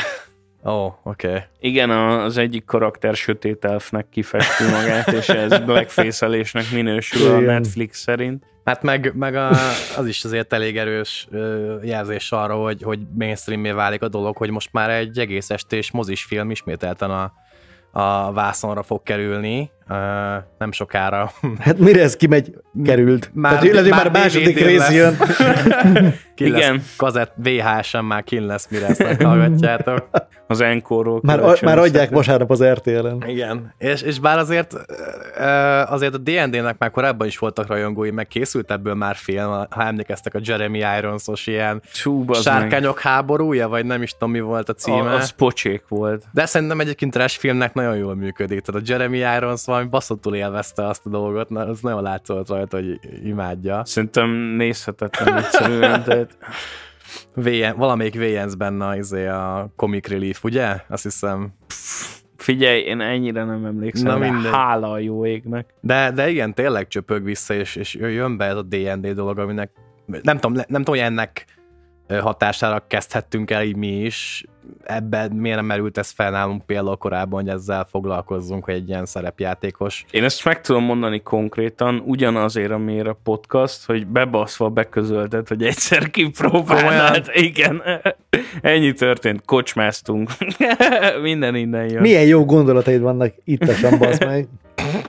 Ó, 0.65 0.71
oh, 0.71 0.93
oké. 1.03 1.27
Okay. 1.27 1.39
Igen, 1.59 1.89
az 1.89 2.37
egyik 2.37 2.65
karakter 2.65 3.15
sötét 3.15 3.65
elfnek 3.65 4.09
kifesti 4.09 4.63
magát, 4.63 5.11
és 5.11 5.29
ez 5.29 5.59
blackface-elésnek 5.65 6.71
minősül 6.71 7.31
a. 7.31 7.39
Netflix 7.39 7.99
szerint. 7.99 8.43
Hát 8.65 8.83
meg, 8.83 9.13
meg 9.15 9.35
a, 9.35 9.49
az 9.97 10.07
is 10.07 10.23
azért 10.23 10.53
elég 10.53 10.77
erős 10.77 11.27
jelzés 11.83 12.31
arra, 12.31 12.55
hogy, 12.55 12.83
hogy 12.83 12.99
mainstreamé 13.17 13.71
válik 13.71 14.01
a 14.01 14.07
dolog, 14.07 14.37
hogy 14.37 14.49
most 14.49 14.69
már 14.71 14.89
egy 14.89 15.19
egész 15.19 15.49
estés 15.49 15.91
mozis 15.91 16.23
film 16.23 16.51
ismételten 16.51 17.11
a, 17.11 17.33
a 17.97 18.31
vászonra 18.31 18.83
fog 18.83 19.03
kerülni, 19.03 19.71
ö, 19.89 19.95
nem 20.57 20.71
sokára. 20.71 21.31
Hát 21.59 21.77
mire 21.77 22.01
ez 22.01 22.15
kimegy, 22.15 22.53
került. 22.83 23.31
Már- 23.33 23.59
Tehát 23.59 23.79
hogy 23.79 23.89
már, 23.89 24.03
már 24.11 24.21
második 24.21 24.59
rész 24.59 24.91
jön. 24.91 25.17
Kin 26.35 26.47
Igen. 26.47 26.73
Lesz, 26.73 26.95
kazett 26.97 27.33
VHS-en 27.35 28.05
már 28.05 28.23
kin 28.23 28.45
lesz, 28.45 28.67
mire 28.69 28.85
ezt 28.87 29.03
meghallgatjátok. 29.03 30.09
Az 30.47 30.61
Encore-ról 30.61 31.19
Már, 31.23 31.39
már 31.61 31.77
adják 31.77 32.09
vasárnap 32.09 32.51
az 32.51 32.63
RTL-en. 32.63 33.23
Igen, 33.27 33.73
és, 33.77 34.01
és 34.01 34.19
bár 34.19 34.37
azért 34.37 34.73
azért 35.87 36.13
a 36.13 36.17
D&D-nek 36.17 36.75
már 36.77 36.91
korábban 36.91 37.27
is 37.27 37.37
voltak 37.37 37.67
rajongói, 37.67 38.11
meg 38.11 38.27
készült 38.27 38.71
ebből 38.71 38.93
már 38.93 39.15
film, 39.15 39.49
ha 39.69 39.83
emlékeztek 39.83 40.33
a 40.33 40.39
Jeremy 40.43 40.81
Irons-os 40.97 41.47
ilyen 41.47 41.81
Csú, 41.93 42.23
bazd 42.23 42.45
meg. 42.45 42.53
sárkányok 42.59 42.99
háborúja, 42.99 43.67
vagy 43.67 43.85
nem 43.85 44.01
is 44.01 44.11
tudom 44.11 44.31
mi 44.31 44.39
volt 44.39 44.69
a 44.69 44.73
címe. 44.73 44.97
A, 45.11 45.13
az 45.15 45.29
pocsék 45.29 45.83
volt. 45.87 46.23
De 46.31 46.45
szerintem 46.45 46.79
egyébként 46.79 47.13
trash 47.13 47.39
filmnek 47.39 47.73
nagyon 47.73 47.95
jól 47.95 48.15
működik. 48.15 48.61
Tehát 48.61 48.81
a 48.81 48.85
Jeremy 48.91 49.17
Irons 49.17 49.67
valami 49.75 49.89
baszottul 49.93 50.35
élvezte 50.35 50.87
azt 50.87 51.05
a 51.05 51.09
dolgot, 51.09 51.49
na, 51.49 51.65
az 51.65 51.81
nagyon 51.81 52.01
látszott 52.01 52.49
rajta, 52.49 52.77
hogy 52.77 52.99
imádja. 53.23 53.81
Szerintem 53.85 54.29
nézhetetlen 54.29 55.37
egyszerűen, 55.37 56.03
tehát 56.03 56.37
VN, 57.33 57.77
valamelyik 57.77 58.15
VNS 58.15 58.55
benne 58.55 58.97
izé 58.97 59.27
a 59.27 59.71
Comic 59.75 60.07
Relief, 60.07 60.43
ugye? 60.43 60.75
Azt 60.87 61.03
hiszem. 61.03 61.53
figyelj, 62.37 62.79
én 62.81 63.01
ennyire 63.01 63.43
nem 63.43 63.65
emlékszem, 63.65 64.07
Na 64.07 64.17
mindegy. 64.17 64.51
hála 64.51 64.91
a 64.91 64.99
jó 64.99 65.25
égnek. 65.25 65.73
De, 65.81 66.11
de 66.11 66.29
igen, 66.29 66.53
tényleg 66.53 66.87
csöpög 66.87 67.23
vissza, 67.23 67.53
és, 67.53 67.75
és 67.75 67.93
jön 67.93 68.37
be 68.37 68.45
ez 68.45 68.55
a 68.55 68.61
D&D 68.61 69.13
dolog, 69.13 69.39
aminek 69.39 69.71
nem 70.05 70.37
tudom, 70.39 70.53
nem 70.53 70.83
tudom, 70.83 70.85
hogy 70.85 70.99
ennek 70.99 71.45
hatására 72.07 72.83
kezdhettünk 72.87 73.51
el 73.51 73.63
így 73.63 73.75
mi 73.75 74.01
is. 74.01 74.45
Ebben 74.83 75.31
miért 75.31 75.55
nem 75.55 75.65
merült 75.65 75.97
ez 75.97 76.09
fel 76.09 76.31
nálunk 76.31 76.65
például 76.65 76.97
korábban, 76.97 77.41
hogy 77.41 77.49
ezzel 77.49 77.87
foglalkozzunk, 77.89 78.65
hogy 78.65 78.73
egy 78.73 78.89
ilyen 78.89 79.05
szerepjátékos. 79.05 80.05
Én 80.11 80.23
ezt 80.23 80.45
meg 80.45 80.61
tudom 80.61 80.83
mondani 80.83 81.21
konkrétan, 81.21 82.03
ugyanazért, 82.05 82.71
amiért 82.71 83.07
a 83.07 83.17
podcast, 83.23 83.85
hogy 83.85 84.07
bebaszva 84.07 84.69
beközölted, 84.69 85.47
hogy 85.47 85.63
egyszer 85.63 86.09
kipróbálnád. 86.09 87.29
Igen. 87.33 87.81
Ennyi 88.61 88.93
történt. 88.93 89.45
Kocsmáztunk. 89.45 90.29
Minden 91.21 91.55
innen 91.55 91.89
jön. 91.89 92.01
Milyen 92.01 92.25
jó 92.25 92.45
gondolataid 92.45 93.01
vannak 93.01 93.33
itt 93.43 93.63
a 93.63 93.97
meg. 94.25 94.47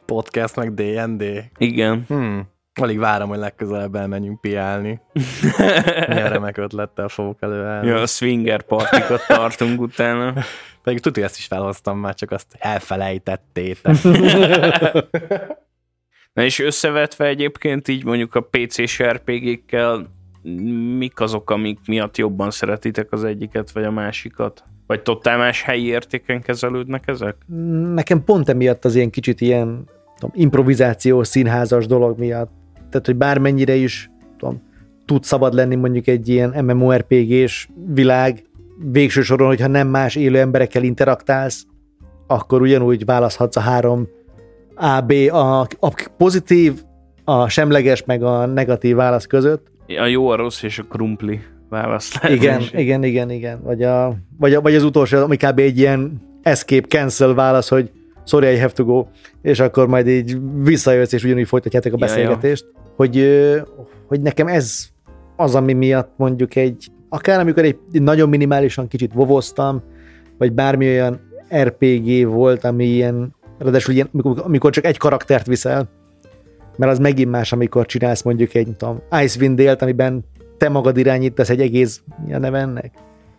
Podcast 0.04 0.56
meg 0.56 0.74
D&D. 0.74 1.22
Igen. 1.58 2.04
Hmm. 2.08 2.54
Alig 2.80 2.98
várom, 2.98 3.28
hogy 3.28 3.38
legközelebb 3.38 3.94
elmenjünk 3.94 4.40
piálni. 4.40 5.00
Milyen 6.08 6.28
remek 6.28 6.56
ötlettel 6.56 7.08
fogok 7.08 7.42
előállni. 7.42 7.86
Ja, 7.86 8.00
a 8.00 8.06
swinger 8.06 8.62
partikat 8.62 9.26
tartunk 9.26 9.80
utána. 9.80 10.34
Pedig 10.82 11.00
tudja, 11.00 11.24
ezt 11.24 11.36
is 11.36 11.46
felhoztam, 11.46 11.98
már 11.98 12.14
csak 12.14 12.30
azt 12.30 12.46
elfelejtettétek. 12.58 13.96
Na 16.32 16.42
és 16.42 16.58
összevetve 16.58 17.26
egyébként 17.26 17.88
így 17.88 18.04
mondjuk 18.04 18.34
a 18.34 18.40
PC-s 18.40 19.02
RPG-kkel 19.02 20.14
mik 20.98 21.20
azok, 21.20 21.50
amik 21.50 21.78
miatt 21.86 22.16
jobban 22.16 22.50
szeretitek 22.50 23.12
az 23.12 23.24
egyiket 23.24 23.70
vagy 23.70 23.84
a 23.84 23.90
másikat? 23.90 24.64
Vagy 24.86 25.02
totál 25.02 25.38
más 25.38 25.62
helyi 25.62 25.86
értéken 25.86 26.42
kezelődnek 26.42 27.08
ezek? 27.08 27.36
Nekem 27.94 28.24
pont 28.24 28.48
emiatt 28.48 28.84
az 28.84 28.94
ilyen 28.94 29.10
kicsit 29.10 29.40
ilyen 29.40 29.88
tudom, 30.18 30.30
improvizációs, 30.34 31.28
színházas 31.28 31.86
dolog 31.86 32.18
miatt. 32.18 32.55
Tehát, 32.90 33.06
hogy 33.06 33.16
bármennyire 33.16 33.74
is 33.74 34.10
tudom, 34.38 34.62
tud 35.04 35.24
szabad 35.24 35.54
lenni 35.54 35.74
mondjuk 35.74 36.06
egy 36.06 36.28
ilyen 36.28 36.64
MMORPG-s 36.64 37.68
világ, 37.92 38.44
végső 38.90 39.22
soron, 39.22 39.46
hogyha 39.46 39.66
nem 39.66 39.88
más 39.88 40.14
élő 40.14 40.38
emberekkel 40.38 40.82
interaktálsz, 40.82 41.66
akkor 42.26 42.60
ugyanúgy 42.60 43.04
választhatsz 43.04 43.56
a 43.56 43.60
három 43.60 44.08
A, 44.74 45.00
B, 45.00 45.12
a, 45.32 45.60
a 45.60 46.08
pozitív, 46.16 46.82
a 47.24 47.48
semleges, 47.48 48.04
meg 48.04 48.22
a 48.22 48.46
negatív 48.46 48.96
válasz 48.96 49.26
között. 49.26 49.66
A 49.86 50.06
jó, 50.06 50.28
a 50.28 50.36
rossz 50.36 50.62
és 50.62 50.78
a 50.78 50.82
krumpli 50.82 51.40
választás. 51.68 52.30
Igen, 52.30 52.62
igen, 52.72 53.04
igen, 53.04 53.30
igen. 53.30 53.62
Vagy, 53.62 53.82
a, 53.82 54.16
vagy, 54.38 54.54
a, 54.54 54.60
vagy 54.60 54.74
az 54.74 54.82
utolsó, 54.82 55.18
ami 55.18 55.36
kb. 55.36 55.58
egy 55.58 55.78
ilyen 55.78 56.20
escape 56.42 56.86
cancel 56.88 57.34
válasz, 57.34 57.68
hogy 57.68 57.90
sorry, 58.26 58.52
I 58.52 58.58
have 58.58 58.72
to 58.72 58.84
go, 58.84 59.06
és 59.42 59.60
akkor 59.60 59.86
majd 59.86 60.06
így 60.06 60.38
visszajössz, 60.62 61.12
és 61.12 61.24
ugyanúgy 61.24 61.46
folytatjátok 61.48 61.92
a 61.92 61.96
Ja, 61.98 62.06
beszélgetést, 62.06 62.66
hogy, 62.96 63.28
hogy 64.06 64.20
nekem 64.20 64.46
ez 64.46 64.86
az, 65.36 65.54
ami 65.54 65.72
miatt 65.72 66.12
mondjuk 66.16 66.56
egy, 66.56 66.86
akár 67.08 67.40
amikor 67.40 67.64
egy 67.64 67.78
nagyon 67.92 68.28
minimálisan 68.28 68.88
kicsit 68.88 69.12
vovoztam, 69.12 69.82
vagy 70.38 70.52
bármi 70.52 70.88
olyan 70.88 71.20
RPG 71.56 72.26
volt, 72.26 72.64
ami 72.64 72.84
ilyen, 72.84 73.34
ráadásul 73.58 73.94
ilyen, 73.94 74.08
amikor, 74.12 74.40
amikor 74.44 74.70
csak 74.70 74.84
egy 74.84 74.96
karaktert 74.96 75.46
viszel, 75.46 75.88
mert 76.76 76.92
az 76.92 76.98
megint 76.98 77.30
más, 77.30 77.52
amikor 77.52 77.86
csinálsz 77.86 78.22
mondjuk 78.22 78.54
egy, 78.54 78.66
nem 78.66 78.76
tudom, 78.76 79.02
Icewind 79.22 79.56
Dale-t, 79.56 79.82
amiben 79.82 80.24
te 80.56 80.68
magad 80.68 80.96
irányítasz 80.96 81.50
egy 81.50 81.60
egész, 81.60 82.02
mi 82.26 82.34
a 82.34 82.38
neve 82.38 82.58
ennek? 82.58 82.92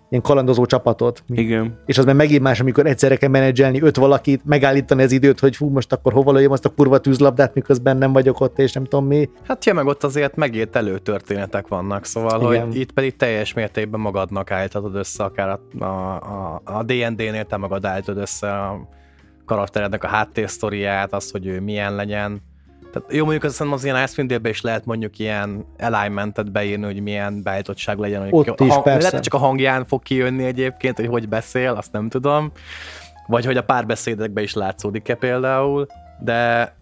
Ilyen 0.10 0.24
kalandozó 0.24 0.66
csapatot. 0.66 1.24
Igen. 1.28 1.80
És 1.86 1.98
az 1.98 2.06
már 2.06 2.16
megint 2.16 2.42
más, 2.42 2.60
amikor 2.60 2.86
egyszerre 2.86 3.16
kell 3.16 3.30
menedzselni 3.30 3.82
öt 3.82 3.96
valakit, 3.96 4.46
megállítani 4.46 5.04
az 5.04 5.12
időt, 5.12 5.40
hogy 5.40 5.56
fú, 5.56 5.70
most 5.70 5.94
akkor 5.94 6.14
hova 6.14 6.32
lőjem 6.32 6.52
azt 6.52 6.66
a 6.66 6.70
kurva 6.70 6.98
tűzlabdát, 6.98 7.54
miközben 7.54 7.98
nem 7.98 8.14
vagyok 8.14 8.40
ott, 8.40 8.60
és 8.60 8.74
nem 8.74 8.84
tudom 8.84 9.06
mi. 9.06 9.30
Hát 9.48 9.66
ja, 9.66 9.74
meg 9.74 9.86
ott 9.86 10.04
azért 10.04 10.36
megélt 10.36 10.76
előtörténetek 10.76 11.68
vannak, 11.68 12.06
szóval, 12.06 12.54
Igen. 12.54 12.66
hogy 12.66 12.76
itt 12.76 12.92
pedig 12.92 13.16
teljes 13.16 13.54
mértékben 13.54 14.00
magadnak 14.00 14.52
állíthatod 14.52 14.96
össze, 14.96 15.24
akár 15.24 15.50
a, 15.50 15.84
a, 15.84 16.16
a, 16.16 16.62
a 16.64 16.84
D&D-nél 16.84 17.46
te 17.46 17.58
magad 17.58 17.86
állítod 17.86 18.18
össze 18.18 18.52
a 18.52 18.88
karakterednek 19.46 20.04
a 20.04 20.08
háttérsztoriát, 20.08 21.14
azt, 21.14 21.32
hogy 21.32 21.46
ő 21.46 21.60
milyen 21.60 21.96
legyen. 21.96 22.42
Tehát 22.92 23.14
jó, 23.14 23.22
mondjuk 23.24 23.44
azt 23.44 23.58
hiszem, 23.58 23.74
az 23.74 23.84
ilyen 23.84 24.08
Dale-be 24.16 24.50
is 24.50 24.62
lehet 24.62 24.86
mondjuk 24.86 25.20
ilyen 25.20 25.66
alignmentet 25.80 26.52
beírni, 26.52 26.86
hogy 26.86 27.02
milyen 27.02 27.44
beállítottság 27.44 27.98
legyen. 27.98 28.30
Hogy 28.30 28.50
Ott 28.50 28.60
is, 28.60 28.70
hang- 28.72 28.84
persze. 28.84 29.08
Lehet, 29.10 29.24
csak 29.24 29.34
a 29.34 29.38
hangján 29.38 29.86
fog 29.86 30.04
kijönni 30.04 30.44
egyébként, 30.46 30.96
hogy 30.98 31.08
hogy 31.08 31.30
beszél, 31.30 31.72
azt 31.72 31.92
nem 31.92 32.10
tudom. 32.10 32.52
Vagy 33.28 33.46
hogy 33.46 33.58
a 33.58 33.64
párbeszédekben 33.64 34.44
is 34.44 34.54
látszódik-e 34.54 35.16
például. 35.16 35.88
De 36.20 36.76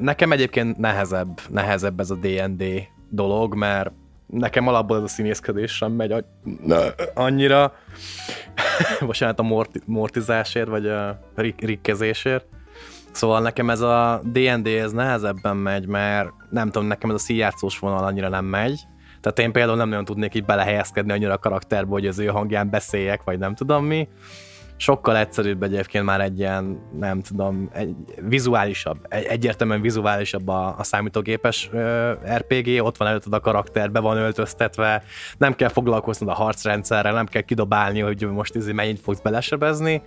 nekem 0.00 0.32
egyébként 0.32 0.78
nehezebb, 0.78 1.40
nehezebb 1.50 2.00
ez 2.00 2.10
a 2.10 2.14
D&D 2.14 2.64
dolog, 3.08 3.54
mert 3.54 3.90
nekem 4.26 4.68
alapból 4.68 4.96
ez 4.96 5.02
a 5.02 5.08
színészkedés 5.08 5.72
sem 5.76 5.92
megy 5.92 6.12
a- 6.12 6.24
annyira. 7.14 7.72
Bocsánat 9.00 9.38
a 9.38 9.42
morti, 9.42 9.80
mortizásért, 9.84 10.68
vagy 10.68 10.86
a 10.86 11.20
rik, 11.34 11.60
rikkezésért. 11.60 12.46
Szóval 13.12 13.40
nekem 13.40 13.70
ez 13.70 13.80
a 13.80 14.20
D&D 14.24 14.66
ez 14.66 14.92
nehezebben 14.92 15.56
megy, 15.56 15.86
mert 15.86 16.30
nem 16.50 16.70
tudom, 16.70 16.88
nekem 16.88 17.10
ez 17.10 17.16
a 17.16 17.18
színjátszós 17.18 17.78
vonal 17.78 18.04
annyira 18.04 18.28
nem 18.28 18.44
megy. 18.44 18.86
Tehát 19.20 19.38
én 19.38 19.52
például 19.52 19.76
nem 19.76 19.88
nagyon 19.88 20.04
tudnék 20.04 20.34
így 20.34 20.44
belehelyezkedni 20.44 21.12
annyira 21.12 21.32
a 21.32 21.38
karakterbe, 21.38 21.90
hogy 21.90 22.06
az 22.06 22.18
ő 22.18 22.26
hangján 22.26 22.70
beszéljek, 22.70 23.22
vagy 23.24 23.38
nem 23.38 23.54
tudom 23.54 23.84
mi. 23.84 24.08
Sokkal 24.76 25.16
egyszerűbb 25.16 25.62
egyébként 25.62 26.04
már 26.04 26.20
egy 26.20 26.38
ilyen, 26.38 26.80
nem 26.98 27.20
tudom, 27.20 27.70
egy 27.72 27.94
vizuálisabb, 28.28 28.98
egy, 29.08 29.24
egyértelműen 29.24 29.80
vizuálisabb 29.80 30.48
a, 30.48 30.74
a 30.78 30.82
számítógépes 30.82 31.68
ö, 31.72 32.12
RPG, 32.12 32.82
ott 32.82 32.96
van 32.96 33.08
előtted 33.08 33.32
a 33.32 33.40
karakter, 33.40 33.90
be 33.90 34.00
van 34.00 34.16
öltöztetve, 34.16 35.02
nem 35.38 35.54
kell 35.54 35.68
foglalkoznod 35.68 36.28
a 36.28 36.34
harcrendszerrel, 36.34 37.12
nem 37.12 37.26
kell 37.26 37.42
kidobálni, 37.42 38.00
hogy 38.00 38.26
most 38.26 38.54
izé 38.54 38.72
mennyit 38.72 39.00
fogsz 39.00 39.20
belesebezni. 39.20 40.02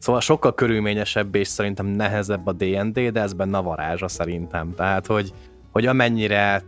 Szóval 0.00 0.20
sokkal 0.20 0.54
körülményesebb 0.54 1.34
és 1.34 1.48
szerintem 1.48 1.86
nehezebb 1.86 2.46
a 2.46 2.52
D&D, 2.52 3.10
de 3.10 3.20
ez 3.20 3.32
benne 3.32 3.56
a 3.58 3.62
varázsa 3.62 4.08
szerintem. 4.08 4.74
Tehát, 4.74 5.06
hogy, 5.06 5.32
hogy 5.72 5.86
amennyire 5.86 6.62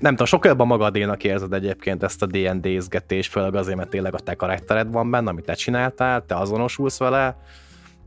nem 0.00 0.10
tudom, 0.10 0.26
sokkal 0.26 0.50
jobban 0.50 0.66
magadénak 0.66 1.24
érzed 1.24 1.52
egyébként 1.52 2.02
ezt 2.02 2.22
a 2.22 2.26
D&D-zgetést, 2.26 3.30
főleg 3.30 3.54
azért, 3.54 3.76
mert 3.76 3.90
tényleg 3.90 4.14
a 4.14 4.18
te 4.18 4.34
karaktered 4.34 4.92
van 4.92 5.10
benne, 5.10 5.30
amit 5.30 5.44
te 5.44 5.54
csináltál, 5.54 6.24
te 6.26 6.36
azonosulsz 6.36 6.98
vele, 6.98 7.36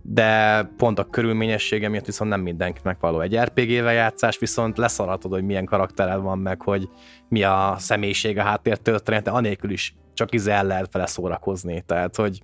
de 0.01 0.61
pont 0.77 0.99
a 0.99 1.09
körülményessége 1.09 1.89
miatt 1.89 2.05
viszont 2.05 2.29
nem 2.29 2.41
mindenkinek 2.41 2.99
való 2.99 3.19
egy 3.19 3.37
RPG-vel 3.37 3.93
játszás, 3.93 4.37
viszont 4.37 4.77
leszaratod, 4.77 5.31
hogy 5.31 5.43
milyen 5.43 5.65
karaktered 5.65 6.21
van 6.21 6.39
meg, 6.39 6.61
hogy 6.61 6.89
mi 7.29 7.43
a 7.43 7.75
személyiség 7.77 8.37
a 8.37 8.43
háttértörténete, 8.43 9.31
anélkül 9.31 9.71
is 9.71 9.95
csak 10.13 10.33
izé 10.33 10.51
el 10.51 10.65
lehet 10.65 10.91
vele 10.91 11.05
szórakozni. 11.05 11.83
Tehát, 11.85 12.15
hogy 12.15 12.41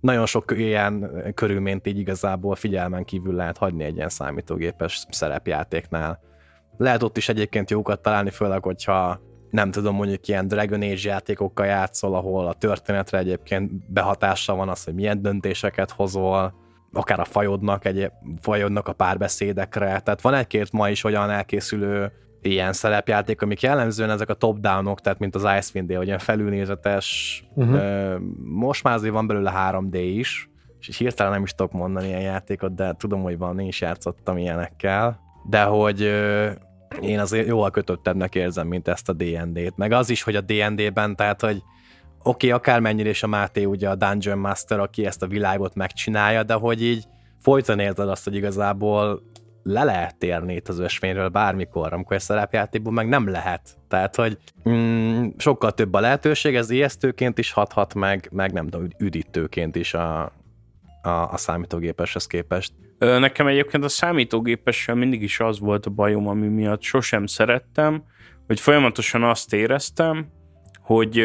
nagyon 0.00 0.26
sok 0.26 0.52
ilyen 0.56 1.10
körülményt 1.34 1.86
így 1.86 1.98
igazából 1.98 2.54
figyelmen 2.54 3.04
kívül 3.04 3.34
lehet 3.34 3.56
hagyni 3.56 3.84
egy 3.84 3.96
ilyen 3.96 4.08
számítógépes 4.08 5.06
szerepjátéknál. 5.10 6.20
Lehet 6.76 7.02
ott 7.02 7.16
is 7.16 7.28
egyébként 7.28 7.70
jókat 7.70 8.02
találni, 8.02 8.30
főleg, 8.30 8.62
hogyha 8.62 9.20
nem 9.50 9.70
tudom, 9.70 9.94
mondjuk 9.94 10.28
ilyen 10.28 10.48
Dragon 10.48 10.82
Age 10.82 11.08
játékokkal 11.08 11.66
játszol, 11.66 12.14
ahol 12.14 12.46
a 12.46 12.52
történetre 12.52 13.18
egyébként 13.18 13.92
behatással 13.92 14.56
van 14.56 14.68
az, 14.68 14.84
hogy 14.84 14.94
milyen 14.94 15.22
döntéseket 15.22 15.90
hozol, 15.90 16.54
akár 16.92 17.20
a 17.20 17.24
fajodnak, 17.24 17.84
egy, 17.84 18.10
fajodnak 18.40 18.88
a 18.88 18.92
párbeszédekre. 18.92 20.00
Tehát 20.00 20.20
van 20.20 20.34
egy-két 20.34 20.72
ma 20.72 20.88
is 20.88 21.04
olyan 21.04 21.30
elkészülő 21.30 22.12
ilyen 22.48 22.72
szerepjáték, 22.72 23.42
amik 23.42 23.60
jellemzően 23.60 24.10
ezek 24.10 24.28
a 24.28 24.34
top-downok, 24.34 25.00
tehát 25.00 25.18
mint 25.18 25.34
az 25.34 25.46
Icewind 25.58 25.88
Dale, 25.90 26.04
ilyen 26.04 26.18
felülnézetes, 26.18 27.44
uh-huh. 27.54 28.18
most 28.42 28.82
már 28.82 28.94
azért 28.94 29.12
van 29.12 29.26
belőle 29.26 29.52
3D 29.70 29.94
is, 29.94 30.50
és 30.80 30.96
hirtelen 30.96 31.32
nem 31.32 31.42
is 31.42 31.52
tudok 31.52 31.72
mondani 31.72 32.06
ilyen 32.06 32.20
játékot, 32.20 32.74
de 32.74 32.94
tudom, 32.98 33.22
hogy 33.22 33.38
van, 33.38 33.58
én 33.58 33.66
is 33.66 33.80
játszottam 33.80 34.36
ilyenekkel, 34.36 35.20
de 35.48 35.62
hogy 35.62 36.00
én 37.00 37.18
azért 37.18 37.46
jóval 37.46 37.70
kötöttebbnek 37.70 38.34
érzem, 38.34 38.66
mint 38.66 38.88
ezt 38.88 39.08
a 39.08 39.12
D&D-t, 39.12 39.76
meg 39.76 39.92
az 39.92 40.10
is, 40.10 40.22
hogy 40.22 40.36
a 40.36 40.40
D&D-ben, 40.40 41.16
tehát, 41.16 41.40
hogy 41.40 41.62
oké, 42.22 42.46
okay, 42.46 42.50
akármennyire 42.50 43.08
is 43.08 43.22
a 43.22 43.26
Máté 43.26 43.64
ugye 43.64 43.88
a 43.88 43.94
Dungeon 43.94 44.38
Master, 44.38 44.78
aki 44.78 45.06
ezt 45.06 45.22
a 45.22 45.26
világot 45.26 45.74
megcsinálja, 45.74 46.42
de 46.42 46.54
hogy 46.54 46.82
így 46.82 47.04
folyton 47.38 47.78
érzed 47.78 48.08
azt, 48.08 48.24
hogy 48.24 48.34
igazából 48.34 49.22
le 49.66 49.84
lehet 49.84 50.18
térni 50.18 50.54
itt 50.54 50.68
az 50.68 50.78
ösvényről 50.78 51.28
bármikor, 51.28 51.92
amikor 51.92 52.16
egy 52.16 52.22
szerepjátékban 52.22 52.92
meg 52.92 53.08
nem 53.08 53.28
lehet. 53.28 53.76
Tehát, 53.88 54.16
hogy 54.16 54.38
mm, 54.68 55.26
sokkal 55.36 55.72
több 55.72 55.94
a 55.94 56.00
lehetőség, 56.00 56.54
ez 56.54 56.70
ijesztőként 56.70 57.38
is 57.38 57.52
hathat 57.52 57.94
meg, 57.94 58.28
meg 58.32 58.52
nem 58.52 58.68
tudom, 58.68 58.88
üdítőként 58.98 59.76
is 59.76 59.94
a, 59.94 60.32
a, 61.02 61.08
a 61.08 61.36
számítógépeshez 61.36 62.26
képest. 62.26 62.72
Nekem 62.98 63.46
egyébként 63.46 63.84
a 63.84 63.88
számítógépessel 63.88 64.94
mindig 64.94 65.22
is 65.22 65.40
az 65.40 65.58
volt 65.58 65.86
a 65.86 65.90
bajom, 65.90 66.28
ami 66.28 66.48
miatt 66.48 66.82
sosem 66.82 67.26
szerettem, 67.26 68.04
hogy 68.46 68.60
folyamatosan 68.60 69.22
azt 69.22 69.52
éreztem, 69.52 70.26
hogy 70.80 71.24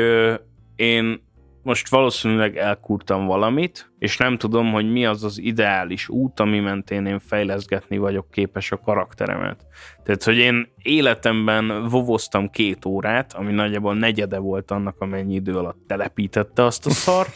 én 0.75 1.21
most 1.63 1.89
valószínűleg 1.89 2.57
elkurtam 2.57 3.25
valamit, 3.25 3.91
és 3.99 4.17
nem 4.17 4.37
tudom, 4.37 4.71
hogy 4.71 4.91
mi 4.91 5.05
az 5.05 5.23
az 5.23 5.39
ideális 5.39 6.09
út, 6.09 6.39
ami 6.39 6.59
mentén 6.59 7.05
én 7.05 7.19
fejleszgetni 7.19 7.97
vagyok 7.97 8.31
képes 8.31 8.71
a 8.71 8.77
karakteremet. 8.77 9.65
Tehát, 10.03 10.23
hogy 10.23 10.37
én 10.37 10.73
életemben 10.77 11.87
vovoztam 11.89 12.49
két 12.49 12.85
órát, 12.85 13.33
ami 13.33 13.51
nagyjából 13.51 13.95
negyede 13.95 14.37
volt 14.37 14.71
annak, 14.71 14.95
amennyi 14.99 15.33
idő 15.33 15.57
alatt 15.57 15.87
telepítette 15.87 16.63
azt 16.63 16.85
a 16.85 16.89
szar, 16.89 17.27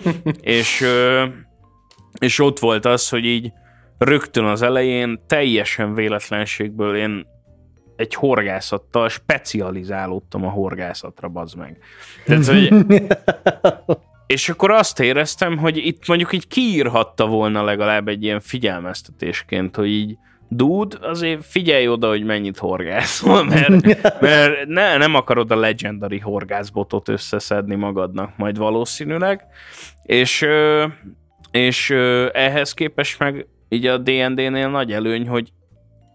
és, 0.40 0.84
és 2.18 2.38
ott 2.38 2.58
volt 2.58 2.84
az, 2.84 3.08
hogy 3.08 3.24
így 3.24 3.52
rögtön 3.98 4.44
az 4.44 4.62
elején 4.62 5.20
teljesen 5.26 5.94
véletlenségből 5.94 6.96
én 6.96 7.26
egy 8.00 8.14
horgászattal 8.14 9.08
specializálódtam 9.08 10.44
a 10.44 10.50
horgászatra, 10.50 11.28
bazd 11.28 11.56
meg. 11.56 11.78
Tehát, 12.24 12.46
hogy, 12.46 13.02
és 14.26 14.48
akkor 14.48 14.70
azt 14.70 15.00
éreztem, 15.00 15.58
hogy 15.58 15.76
itt 15.76 16.06
mondjuk 16.06 16.32
így 16.32 16.46
kiírhatta 16.46 17.26
volna 17.26 17.64
legalább 17.64 18.08
egy 18.08 18.22
ilyen 18.22 18.40
figyelmeztetésként, 18.40 19.76
hogy 19.76 19.88
így 19.88 20.16
dude, 20.48 20.96
azért 21.00 21.44
figyelj 21.44 21.88
oda, 21.88 22.08
hogy 22.08 22.24
mennyit 22.24 22.58
horgászol, 22.58 23.44
mert, 23.44 23.84
mert 24.20 24.66
ne, 24.66 24.96
nem 24.96 25.14
akarod 25.14 25.50
a 25.50 25.56
legendary 25.56 26.18
horgászbotot 26.18 27.08
összeszedni 27.08 27.74
magadnak 27.74 28.36
majd 28.36 28.58
valószínűleg, 28.58 29.44
és, 30.02 30.46
és 31.50 31.90
ehhez 32.32 32.74
képest 32.74 33.18
meg 33.18 33.46
így 33.68 33.86
a 33.86 33.98
D&D-nél 33.98 34.68
nagy 34.68 34.92
előny, 34.92 35.28
hogy, 35.28 35.52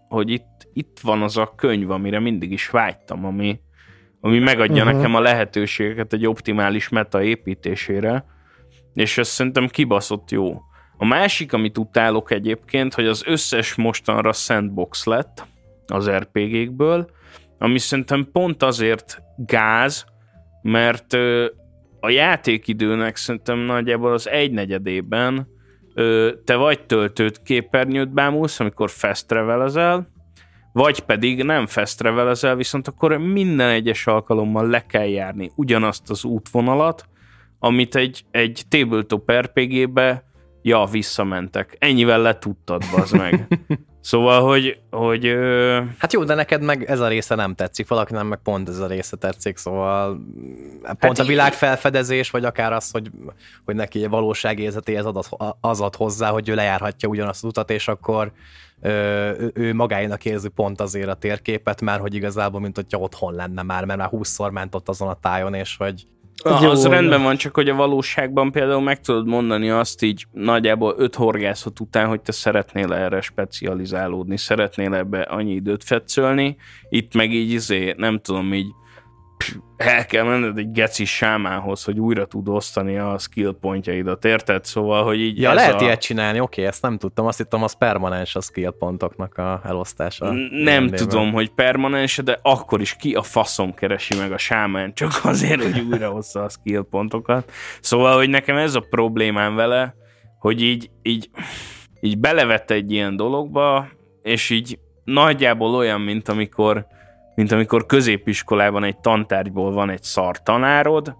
hogy 0.08 0.30
itt, 0.30 0.55
itt 0.76 1.00
van 1.02 1.22
az 1.22 1.36
a 1.36 1.52
könyv, 1.56 1.90
amire 1.90 2.18
mindig 2.20 2.52
is 2.52 2.70
vágytam, 2.70 3.24
ami, 3.24 3.60
ami 4.20 4.38
megadja 4.38 4.82
uh-huh. 4.82 4.96
nekem 4.96 5.14
a 5.14 5.20
lehetőségeket 5.20 6.12
egy 6.12 6.26
optimális 6.26 6.88
meta 6.88 7.22
építésére, 7.22 8.24
és 8.94 9.18
ez 9.18 9.28
szerintem 9.28 9.66
kibaszott 9.68 10.30
jó. 10.30 10.60
A 10.96 11.04
másik, 11.04 11.52
amit 11.52 11.78
utálok 11.78 12.30
egyébként, 12.30 12.94
hogy 12.94 13.06
az 13.06 13.22
összes 13.26 13.74
mostanra 13.74 14.32
sandbox 14.32 15.04
lett 15.04 15.46
az 15.86 16.10
RPG-kből, 16.10 17.10
ami 17.58 17.78
szerintem 17.78 18.28
pont 18.32 18.62
azért 18.62 19.22
gáz, 19.36 20.04
mert 20.62 21.12
a 22.00 22.10
játékidőnek 22.10 23.16
szerintem 23.16 23.58
nagyjából 23.58 24.12
az 24.12 24.28
egynegyedében 24.28 25.48
te 26.44 26.56
vagy 26.56 26.86
töltőt 26.86 27.42
képernyőt 27.42 28.12
bámulsz, 28.12 28.60
amikor 28.60 28.90
fast 28.90 29.26
travelezel, 29.26 30.14
vagy 30.76 31.00
pedig 31.00 31.42
nem 31.42 31.66
fast 31.66 31.98
travelezel, 31.98 32.56
viszont 32.56 32.88
akkor 32.88 33.16
minden 33.16 33.68
egyes 33.68 34.06
alkalommal 34.06 34.68
le 34.68 34.86
kell 34.86 35.06
járni 35.06 35.50
ugyanazt 35.54 36.10
az 36.10 36.24
útvonalat, 36.24 37.08
amit 37.58 37.94
egy, 37.94 38.24
egy 38.30 38.62
tabletop 38.68 39.32
RPG-be 39.32 40.24
ja, 40.62 40.84
visszamentek. 40.90 41.76
Ennyivel 41.78 42.20
letudtad, 42.20 42.82
bazd 42.96 43.16
meg. 43.16 43.46
Szóval, 44.00 44.42
hogy... 44.42 44.80
hogy 44.90 45.26
ö... 45.26 45.80
Hát 45.98 46.12
jó, 46.12 46.24
de 46.24 46.34
neked 46.34 46.62
meg 46.62 46.84
ez 46.84 47.00
a 47.00 47.08
része 47.08 47.34
nem 47.34 47.54
tetszik, 47.54 47.88
valakinek 47.88 48.24
meg 48.24 48.38
pont 48.42 48.68
ez 48.68 48.78
a 48.78 48.86
része 48.86 49.16
tetszik, 49.16 49.56
szóval 49.56 50.20
pont 50.82 51.00
hát 51.00 51.18
a 51.18 51.24
világ 51.24 51.52
felfedezés, 51.52 52.30
vagy 52.30 52.44
akár 52.44 52.72
az, 52.72 52.90
hogy, 52.90 53.10
hogy 53.64 53.74
neki 53.74 54.02
egy 54.02 54.08
valóságérzetéhez 54.08 55.06
az 55.60 55.80
ad 55.80 55.94
hozzá, 55.94 56.30
hogy 56.30 56.48
ő 56.48 56.54
lejárhatja 56.54 57.08
ugyanazt 57.08 57.44
az 57.44 57.48
utat, 57.48 57.70
és 57.70 57.88
akkor 57.88 58.32
ő, 58.82 59.50
ő 59.54 59.74
magáénak 59.74 60.24
érzi 60.24 60.48
pont 60.48 60.80
azért 60.80 61.08
a 61.08 61.14
térképet, 61.14 61.80
mert 61.80 62.00
hogy 62.00 62.14
igazából, 62.14 62.60
mint 62.60 62.76
hogyha 62.76 62.98
otthon 62.98 63.34
lenne 63.34 63.62
már, 63.62 63.84
mert 63.84 63.98
már 63.98 64.10
20-szor 64.12 64.52
ment 64.52 64.74
ott 64.74 64.88
azon 64.88 65.08
a 65.08 65.20
tájon, 65.20 65.54
és 65.54 65.76
hogy 65.76 66.06
az, 66.44 66.62
az 66.62 66.86
rendben 66.86 67.22
van, 67.22 67.36
csak 67.36 67.54
hogy 67.54 67.68
a 67.68 67.74
valóságban 67.74 68.52
például 68.52 68.82
meg 68.82 69.00
tudod 69.00 69.26
mondani 69.26 69.70
azt 69.70 70.02
így 70.02 70.26
nagyjából 70.32 70.94
öt 70.98 71.14
horgászat 71.14 71.80
után, 71.80 72.08
hogy 72.08 72.20
te 72.20 72.32
szeretnél 72.32 72.92
erre 72.92 73.20
specializálódni, 73.20 74.36
szeretnél 74.36 74.94
ebbe 74.94 75.20
annyi 75.20 75.52
időt 75.52 75.84
fetszölni, 75.84 76.56
itt 76.88 77.14
meg 77.14 77.32
így 77.32 77.50
izé, 77.50 77.94
nem 77.96 78.20
tudom, 78.20 78.54
így 78.54 78.66
el 79.76 80.06
kell 80.06 80.24
menned 80.24 80.58
egy 80.58 80.70
geci 80.70 81.04
sámához, 81.04 81.84
hogy 81.84 81.98
újra 82.00 82.26
tud 82.26 82.48
osztani 82.48 82.98
a 82.98 83.18
skill 83.18 83.56
pontjaidat, 83.60 84.24
érted? 84.24 84.64
Szóval, 84.64 85.04
hogy 85.04 85.20
így 85.20 85.40
Ja, 85.40 85.52
lehet 85.52 85.80
a... 85.80 85.84
ilyet 85.84 86.00
csinálni, 86.00 86.40
oké, 86.40 86.64
ezt 86.64 86.82
nem 86.82 86.98
tudtam, 86.98 87.26
azt 87.26 87.38
hittem, 87.38 87.62
az 87.62 87.72
permanens 87.72 88.36
a 88.36 88.40
skill 88.40 88.74
pontoknak 88.78 89.38
a 89.38 89.60
elosztása. 89.64 90.32
Nem 90.50 90.86
tudom, 90.86 91.32
hogy 91.32 91.50
permanens, 91.50 92.16
de 92.16 92.38
akkor 92.42 92.80
is 92.80 92.96
ki 92.96 93.14
a 93.14 93.22
faszom 93.22 93.74
keresi 93.74 94.16
meg 94.16 94.32
a 94.32 94.38
sámán, 94.38 94.94
csak 94.94 95.20
azért, 95.22 95.62
hogy 95.62 95.86
újra 95.90 96.10
hozza 96.10 96.42
a 96.42 96.48
skill 96.48 96.86
pontokat. 96.90 97.52
Szóval, 97.80 98.16
hogy 98.16 98.28
nekem 98.28 98.56
ez 98.56 98.74
a 98.74 98.86
problémám 98.90 99.54
vele, 99.54 99.94
hogy 100.38 100.62
így, 100.62 100.90
így, 101.02 101.30
így 102.00 102.18
belevette 102.18 102.74
egy 102.74 102.92
ilyen 102.92 103.16
dologba, 103.16 103.88
és 104.22 104.50
így 104.50 104.78
nagyjából 105.04 105.74
olyan, 105.74 106.00
mint 106.00 106.28
amikor 106.28 106.86
mint 107.36 107.52
amikor 107.52 107.86
középiskolában 107.86 108.84
egy 108.84 108.98
tantárgyból 108.98 109.72
van 109.72 109.90
egy 109.90 110.02
szar 110.02 110.42
tanárod, 110.42 111.16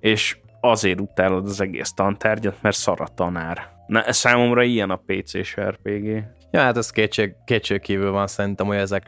és 0.00 0.38
azért 0.60 1.00
utálod 1.00 1.46
az 1.46 1.60
egész 1.60 1.92
tantárgyat, 1.92 2.56
mert 2.62 2.76
szar 2.76 3.00
a 3.00 3.08
tanár. 3.14 3.76
Na, 3.86 4.12
számomra 4.12 4.62
ilyen 4.62 4.90
a 4.90 5.02
PC-s 5.06 5.56
RPG. 5.60 6.24
Ja, 6.50 6.60
hát 6.60 6.76
ez 6.76 6.90
kétség, 6.90 7.34
kétség 7.44 7.80
kívül 7.80 8.10
van 8.10 8.26
szerintem, 8.26 8.66
hogy 8.66 8.76
ezek 8.76 9.06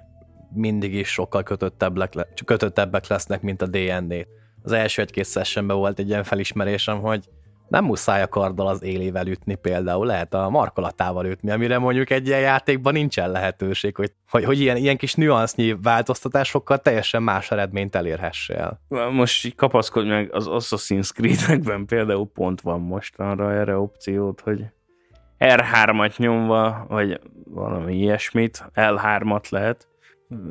mindig 0.55 0.94
is 0.94 1.09
sokkal 1.09 1.42
kötöttebbek, 1.42 2.12
kötöttebbek 2.44 3.07
lesznek, 3.07 3.40
mint 3.40 3.62
a 3.62 3.66
D&D. 3.66 4.27
Az 4.62 4.73
első 4.73 5.03
egy-két 5.03 5.27
sessionben 5.27 5.77
volt 5.77 5.99
egy 5.99 6.09
ilyen 6.09 6.25
felismerésem, 6.25 7.01
hogy 7.01 7.29
nem 7.71 7.85
muszáj 7.85 8.23
a 8.23 8.29
karddal 8.29 8.67
az 8.67 8.83
élével 8.83 9.27
ütni 9.27 9.55
például, 9.55 10.07
lehet 10.07 10.35
a 10.35 10.49
markolatával 10.49 11.27
ütni, 11.27 11.51
amire 11.51 11.79
mondjuk 11.79 12.11
egy 12.11 12.27
ilyen 12.27 12.41
játékban 12.41 12.93
nincsen 12.93 13.31
lehetőség, 13.31 13.97
hogy, 13.97 14.13
hogy, 14.31 14.45
hogy 14.45 14.61
ilyen, 14.61 14.77
ilyen 14.77 14.97
kis 14.97 15.15
nüansznyi 15.15 15.77
változtatásokkal 15.83 16.79
teljesen 16.79 17.23
más 17.23 17.51
eredményt 17.51 17.95
elérhessél. 17.95 18.81
Most 19.13 19.45
így 19.45 19.55
kapaszkodj 19.55 20.09
meg, 20.09 20.35
az 20.35 20.47
Assassin's 20.49 21.13
Creed-ekben 21.13 21.87
például 21.87 22.31
pont 22.35 22.61
van 22.61 22.81
mostanra 22.81 23.53
erre 23.53 23.77
opciót, 23.77 24.41
hogy 24.41 24.65
R3-at 25.39 26.17
nyomva, 26.17 26.85
vagy 26.89 27.21
valami 27.45 27.95
ilyesmit, 27.95 28.65
L3-at 28.75 29.49
lehet, 29.49 29.89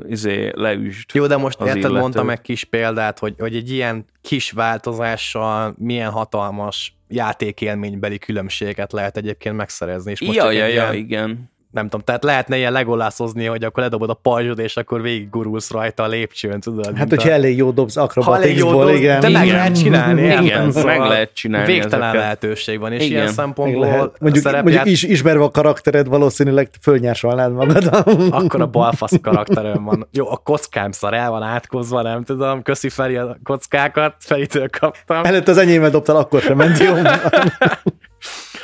izé 0.08 0.52
leüsd. 0.54 1.10
Jó, 1.14 1.28
de 1.28 1.38
most 1.38 1.62
érted, 1.62 1.78
illető. 1.78 1.94
mondtam 1.94 2.26
meg 2.26 2.42
kis 2.42 2.64
példát, 2.64 3.20
hogy, 3.20 3.36
hogy 3.38 3.56
egy 3.56 3.72
ilyen 3.72 4.06
kis 4.22 4.52
változással 4.52 5.76
milyen 5.78 6.12
hatalmas 6.12 6.98
játékélménybeli 7.08 8.18
különbséget 8.18 8.92
lehet 8.92 9.18
egyébként 9.18 9.56
megszerezni. 9.56 10.12
És 10.12 10.22
most 10.22 10.38
ja, 10.38 10.52
ja, 10.52 10.66
ja, 10.66 10.94
igen 10.94 11.50
nem 11.72 11.84
tudom, 11.84 12.02
tehát 12.02 12.24
lehetne 12.24 12.58
ilyen 12.58 12.72
legolászozni, 12.72 13.46
hogy 13.46 13.64
akkor 13.64 13.84
ledobod 13.84 14.10
a 14.10 14.14
pajzsod, 14.14 14.60
és 14.60 14.78
akkor 14.78 15.02
végig 15.02 15.30
gurulsz 15.30 15.72
rajta 15.72 16.04
a 16.04 16.08
lépcsőn, 16.08 16.60
tudod? 16.60 16.98
Hát, 16.98 17.10
hogyha 17.10 17.30
a... 17.30 17.32
elég 17.32 17.58
jó 17.58 17.72
dobsz 17.72 17.98
akrobaticsból, 17.98 18.90
igen. 18.90 19.20
De 19.20 19.30
meg 19.30 19.46
igen. 19.46 19.56
lehet 19.56 19.80
csinálni. 19.80 20.22
Igen, 20.22 20.44
igen 20.44 20.72
szóval 20.72 20.98
meg 20.98 21.10
lehet 21.10 21.34
csinálni 21.34 21.74
Végtelen 21.74 22.02
ezeket. 22.02 22.22
lehetőség 22.22 22.80
van, 22.80 22.92
és 22.92 23.06
igen. 23.06 23.18
ilyen 23.22 23.34
szempontból 23.34 23.86
lehet. 23.86 24.20
Mondjuk, 24.20 24.44
szerepját... 24.44 24.64
mondjuk 24.64 24.86
is, 24.86 25.04
ismerve 25.04 25.44
a 25.44 25.52
karaktered, 25.52 26.08
valószínűleg 26.08 26.70
fölnyársolnád 26.82 27.54
magad. 27.54 27.90
akkor 28.44 28.62
a 28.62 28.68
balfasz 28.68 29.20
karakterem 29.22 29.84
van. 29.84 30.08
Jó, 30.12 30.32
a 30.32 30.38
kockám 30.38 30.92
szar 30.92 31.14
el 31.14 31.30
van 31.30 31.44
átkozva, 31.44 32.02
nem 32.02 32.24
tudom, 32.24 32.62
köszi 32.62 32.90
Feri 32.90 33.16
a 33.16 33.38
kockákat, 33.44 34.16
Feritől 34.20 34.70
kaptam. 34.80 35.24
Előtt 35.24 35.48
az 35.48 35.58
enyémet 35.58 35.92
dobtál, 35.92 36.16
akkor 36.16 36.42
sem 36.42 36.58
ment 36.58 36.78
jó. 36.78 36.94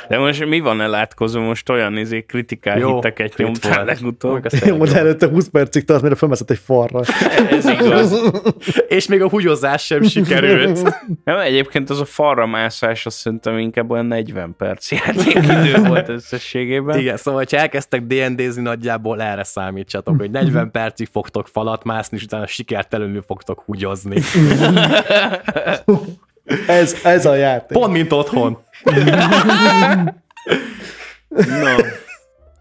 De 0.08 0.18
most 0.18 0.46
mi 0.46 0.60
van 0.60 0.80
elátkozó? 0.80 1.40
Most 1.40 1.68
olyan 1.68 1.96
izé 1.96 2.22
kritikál 2.22 2.78
Jó, 2.78 2.94
hiteket 2.94 3.36
nyomtál 3.36 3.84
legutóbb. 3.84 4.46
Jó, 4.64 4.84
de 4.84 4.98
előtte 4.98 5.28
20 5.28 5.48
percig 5.48 5.84
tart, 5.84 6.02
mire 6.02 6.14
felmeszett 6.14 6.50
egy 6.50 6.60
farra. 6.64 7.00
Ez 7.50 7.68
igaz. 7.68 8.32
És 8.88 9.06
még 9.06 9.22
a 9.22 9.28
húgyozás 9.28 9.84
sem 9.84 10.02
sikerült. 10.02 10.82
Nem, 11.24 11.38
egyébként 11.38 11.90
az 11.90 12.00
a 12.00 12.04
farra 12.04 12.46
mászás, 12.46 13.06
azt 13.06 13.16
szerintem 13.16 13.58
inkább 13.58 13.90
olyan 13.90 14.06
40 14.06 14.54
perc 14.58 14.92
játékidő 14.92 15.82
volt 15.88 16.08
összességében. 16.08 16.98
Igen, 16.98 17.16
szóval 17.16 17.44
ha 17.50 17.56
elkezdtek 17.56 18.02
D&D-zni, 18.02 18.62
nagyjából 18.62 19.22
erre 19.22 19.44
számítsatok, 19.44 20.16
hogy 20.18 20.30
40 20.30 20.70
percig 20.70 21.08
fogtok 21.12 21.48
falat 21.48 21.84
mászni, 21.84 22.16
és 22.16 22.22
utána 22.22 22.46
sikertelenül 22.46 23.22
fogtok 23.26 23.62
húgyozni. 23.66 24.20
Ez, 26.66 27.00
ez 27.04 27.26
a 27.26 27.34
játék. 27.34 27.78
Pont, 27.78 27.92
mint 27.92 28.12
otthon. 28.12 28.58
no. 31.62 31.76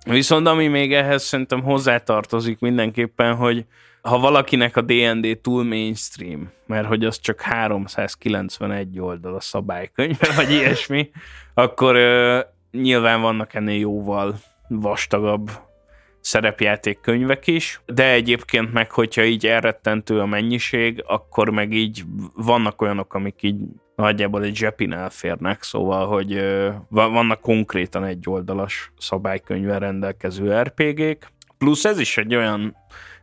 Viszont 0.06 0.48
ami 0.48 0.68
még 0.68 0.94
ehhez 0.94 1.24
szerintem 1.24 1.62
hozzátartozik 1.62 2.60
mindenképpen, 2.60 3.36
hogy 3.36 3.66
ha 4.02 4.20
valakinek 4.20 4.78
a 4.78 4.82
D&D 4.82 5.40
túl 5.42 5.64
mainstream, 5.64 6.52
mert 6.66 6.88
hogy 6.88 7.06
az 7.06 7.20
csak 7.20 7.42
391 7.42 9.00
oldal 9.00 9.36
a 9.36 9.40
szabálykönyve, 9.40 10.28
vagy 10.36 10.52
ilyesmi, 10.52 11.10
akkor 11.54 11.96
ö, 11.96 12.40
nyilván 12.72 13.22
vannak 13.22 13.54
ennél 13.54 13.80
jóval 13.80 14.36
vastagabb 14.68 15.52
szerepjáték 16.26 17.00
könyvek 17.02 17.48
is, 17.48 17.82
de 17.86 18.12
egyébként 18.12 18.74
meg, 18.74 18.92
hogyha 18.92 19.24
így 19.24 19.46
elrettentő 19.46 20.20
a 20.20 20.26
mennyiség, 20.26 21.04
akkor 21.08 21.50
meg 21.50 21.74
így 21.74 22.04
vannak 22.36 22.82
olyanok, 22.82 23.14
amik 23.14 23.44
így 23.44 23.56
nagyjából 23.96 24.44
egy 24.44 24.56
zsepin 24.56 24.94
elférnek, 24.94 25.64
szóval, 25.64 26.08
hogy 26.08 26.44
vannak 26.90 27.42
konkrétan 27.42 28.04
egy 28.04 28.24
oldalas 28.26 28.92
szabálykönyvvel 28.98 29.80
rendelkező 29.80 30.62
RPG-k, 30.62 31.32
plusz 31.58 31.86
ez 31.86 32.00
is 32.00 32.18
egy 32.18 32.36
olyan 32.36 32.76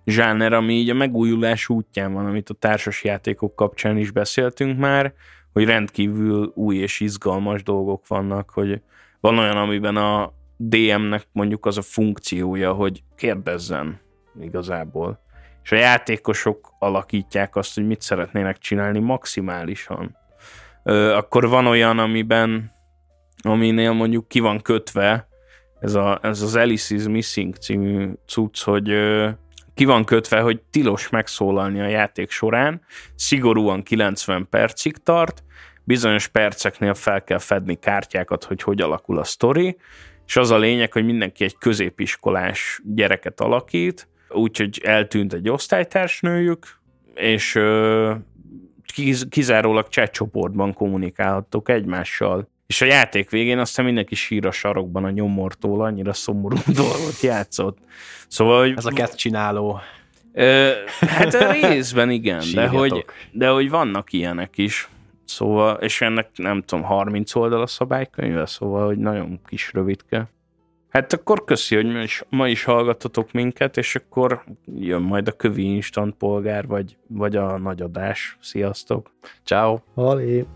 zsáner, 0.04 0.52
ami 0.52 0.74
így 0.74 0.90
a 0.90 0.94
megújulás 0.94 1.68
útján 1.68 2.12
van, 2.12 2.26
amit 2.26 2.50
a 2.50 2.54
társas 2.54 3.04
játékok 3.04 3.56
kapcsán 3.56 3.96
is 3.96 4.10
beszéltünk 4.10 4.78
már, 4.78 5.12
hogy 5.52 5.64
rendkívül 5.64 6.52
új 6.54 6.76
és 6.76 7.00
izgalmas 7.00 7.62
dolgok 7.62 8.06
vannak, 8.06 8.50
hogy 8.50 8.80
van 9.20 9.38
olyan, 9.38 9.56
amiben 9.56 9.96
a 9.96 10.32
DM-nek 10.68 11.26
mondjuk 11.32 11.66
az 11.66 11.78
a 11.78 11.82
funkciója, 11.82 12.72
hogy 12.72 13.02
kérdezzen 13.16 14.00
igazából. 14.40 15.20
És 15.62 15.72
a 15.72 15.76
játékosok 15.76 16.74
alakítják 16.78 17.56
azt, 17.56 17.74
hogy 17.74 17.86
mit 17.86 18.00
szeretnének 18.00 18.58
csinálni 18.58 18.98
maximálisan. 18.98 20.16
Ö, 20.82 21.12
akkor 21.14 21.48
van 21.48 21.66
olyan, 21.66 21.98
amiben 21.98 22.72
aminél 23.42 23.92
mondjuk 23.92 24.28
ki 24.28 24.40
van 24.40 24.60
kötve, 24.60 25.28
ez, 25.80 25.94
a, 25.94 26.18
ez 26.22 26.42
az 26.42 26.56
Alice 26.56 26.94
is 26.94 27.04
Missing 27.04 27.54
című 27.54 28.10
cucc, 28.26 28.62
hogy 28.62 28.90
ö, 28.90 29.28
ki 29.74 29.84
van 29.84 30.04
kötve, 30.04 30.40
hogy 30.40 30.60
tilos 30.70 31.08
megszólalni 31.08 31.80
a 31.80 31.86
játék 31.86 32.30
során, 32.30 32.80
szigorúan 33.14 33.82
90 33.82 34.46
percig 34.50 34.96
tart, 34.96 35.42
bizonyos 35.84 36.28
perceknél 36.28 36.94
fel 36.94 37.24
kell 37.24 37.38
fedni 37.38 37.78
kártyákat, 37.78 38.44
hogy 38.44 38.62
hogy 38.62 38.80
alakul 38.80 39.18
a 39.18 39.24
sztori, 39.24 39.76
és 40.32 40.38
az 40.38 40.50
a 40.50 40.58
lényeg, 40.58 40.92
hogy 40.92 41.04
mindenki 41.04 41.44
egy 41.44 41.56
középiskolás 41.58 42.80
gyereket 42.84 43.40
alakít, 43.40 44.08
úgyhogy 44.28 44.80
eltűnt 44.84 45.32
egy 45.32 45.48
osztálytársnőjük, 45.48 46.80
és 47.14 47.54
ö, 47.54 48.12
kizárólag 49.28 49.86
chat 49.88 50.10
csoportban 50.10 50.72
kommunikálhattok 50.72 51.68
egymással. 51.68 52.48
És 52.66 52.80
a 52.80 52.84
játék 52.84 53.30
végén 53.30 53.58
aztán 53.58 53.84
mindenki 53.84 54.14
sír 54.14 54.46
a 54.46 54.50
sarokban 54.50 55.04
a 55.04 55.10
nyomortól, 55.10 55.84
annyira 55.84 56.12
szomorú 56.12 56.56
dolgot 56.74 57.20
játszott. 57.20 57.78
Szóval, 58.28 58.60
hogy... 58.60 58.74
Ez 58.76 58.86
a 58.86 58.90
kezd 58.90 59.14
csináló. 59.14 59.80
Ö, 60.32 60.70
hát 61.00 61.34
a 61.34 61.52
részben 61.52 62.10
igen, 62.10 62.42
de 62.54 62.66
hogy, 62.66 63.04
de 63.32 63.48
hogy 63.48 63.70
vannak 63.70 64.12
ilyenek 64.12 64.58
is. 64.58 64.88
Szóval, 65.24 65.76
és 65.76 66.00
ennek 66.00 66.30
nem 66.36 66.62
tudom, 66.62 66.84
30 66.84 67.34
oldal 67.34 67.60
a 67.60 67.66
szabálykönyve, 67.66 68.46
szóval, 68.46 68.86
hogy 68.86 68.98
nagyon 68.98 69.40
kis 69.46 69.72
rövidke. 69.72 70.30
Hát 70.88 71.12
akkor 71.12 71.44
köszi, 71.44 71.74
hogy 71.74 71.92
ma 71.92 72.00
is, 72.00 72.24
ma 72.28 72.48
is 72.48 72.64
hallgattatok 72.64 73.32
minket, 73.32 73.76
és 73.76 73.94
akkor 73.94 74.44
jön 74.74 75.02
majd 75.02 75.28
a 75.28 75.32
kövi 75.32 75.74
instant 75.74 76.14
polgár, 76.14 76.66
vagy, 76.66 76.96
vagy 77.06 77.36
a 77.36 77.58
nagy 77.58 77.82
adás. 77.82 78.36
Sziasztok! 78.40 79.10
Ciao. 79.44 79.78
Halé! 79.94 80.46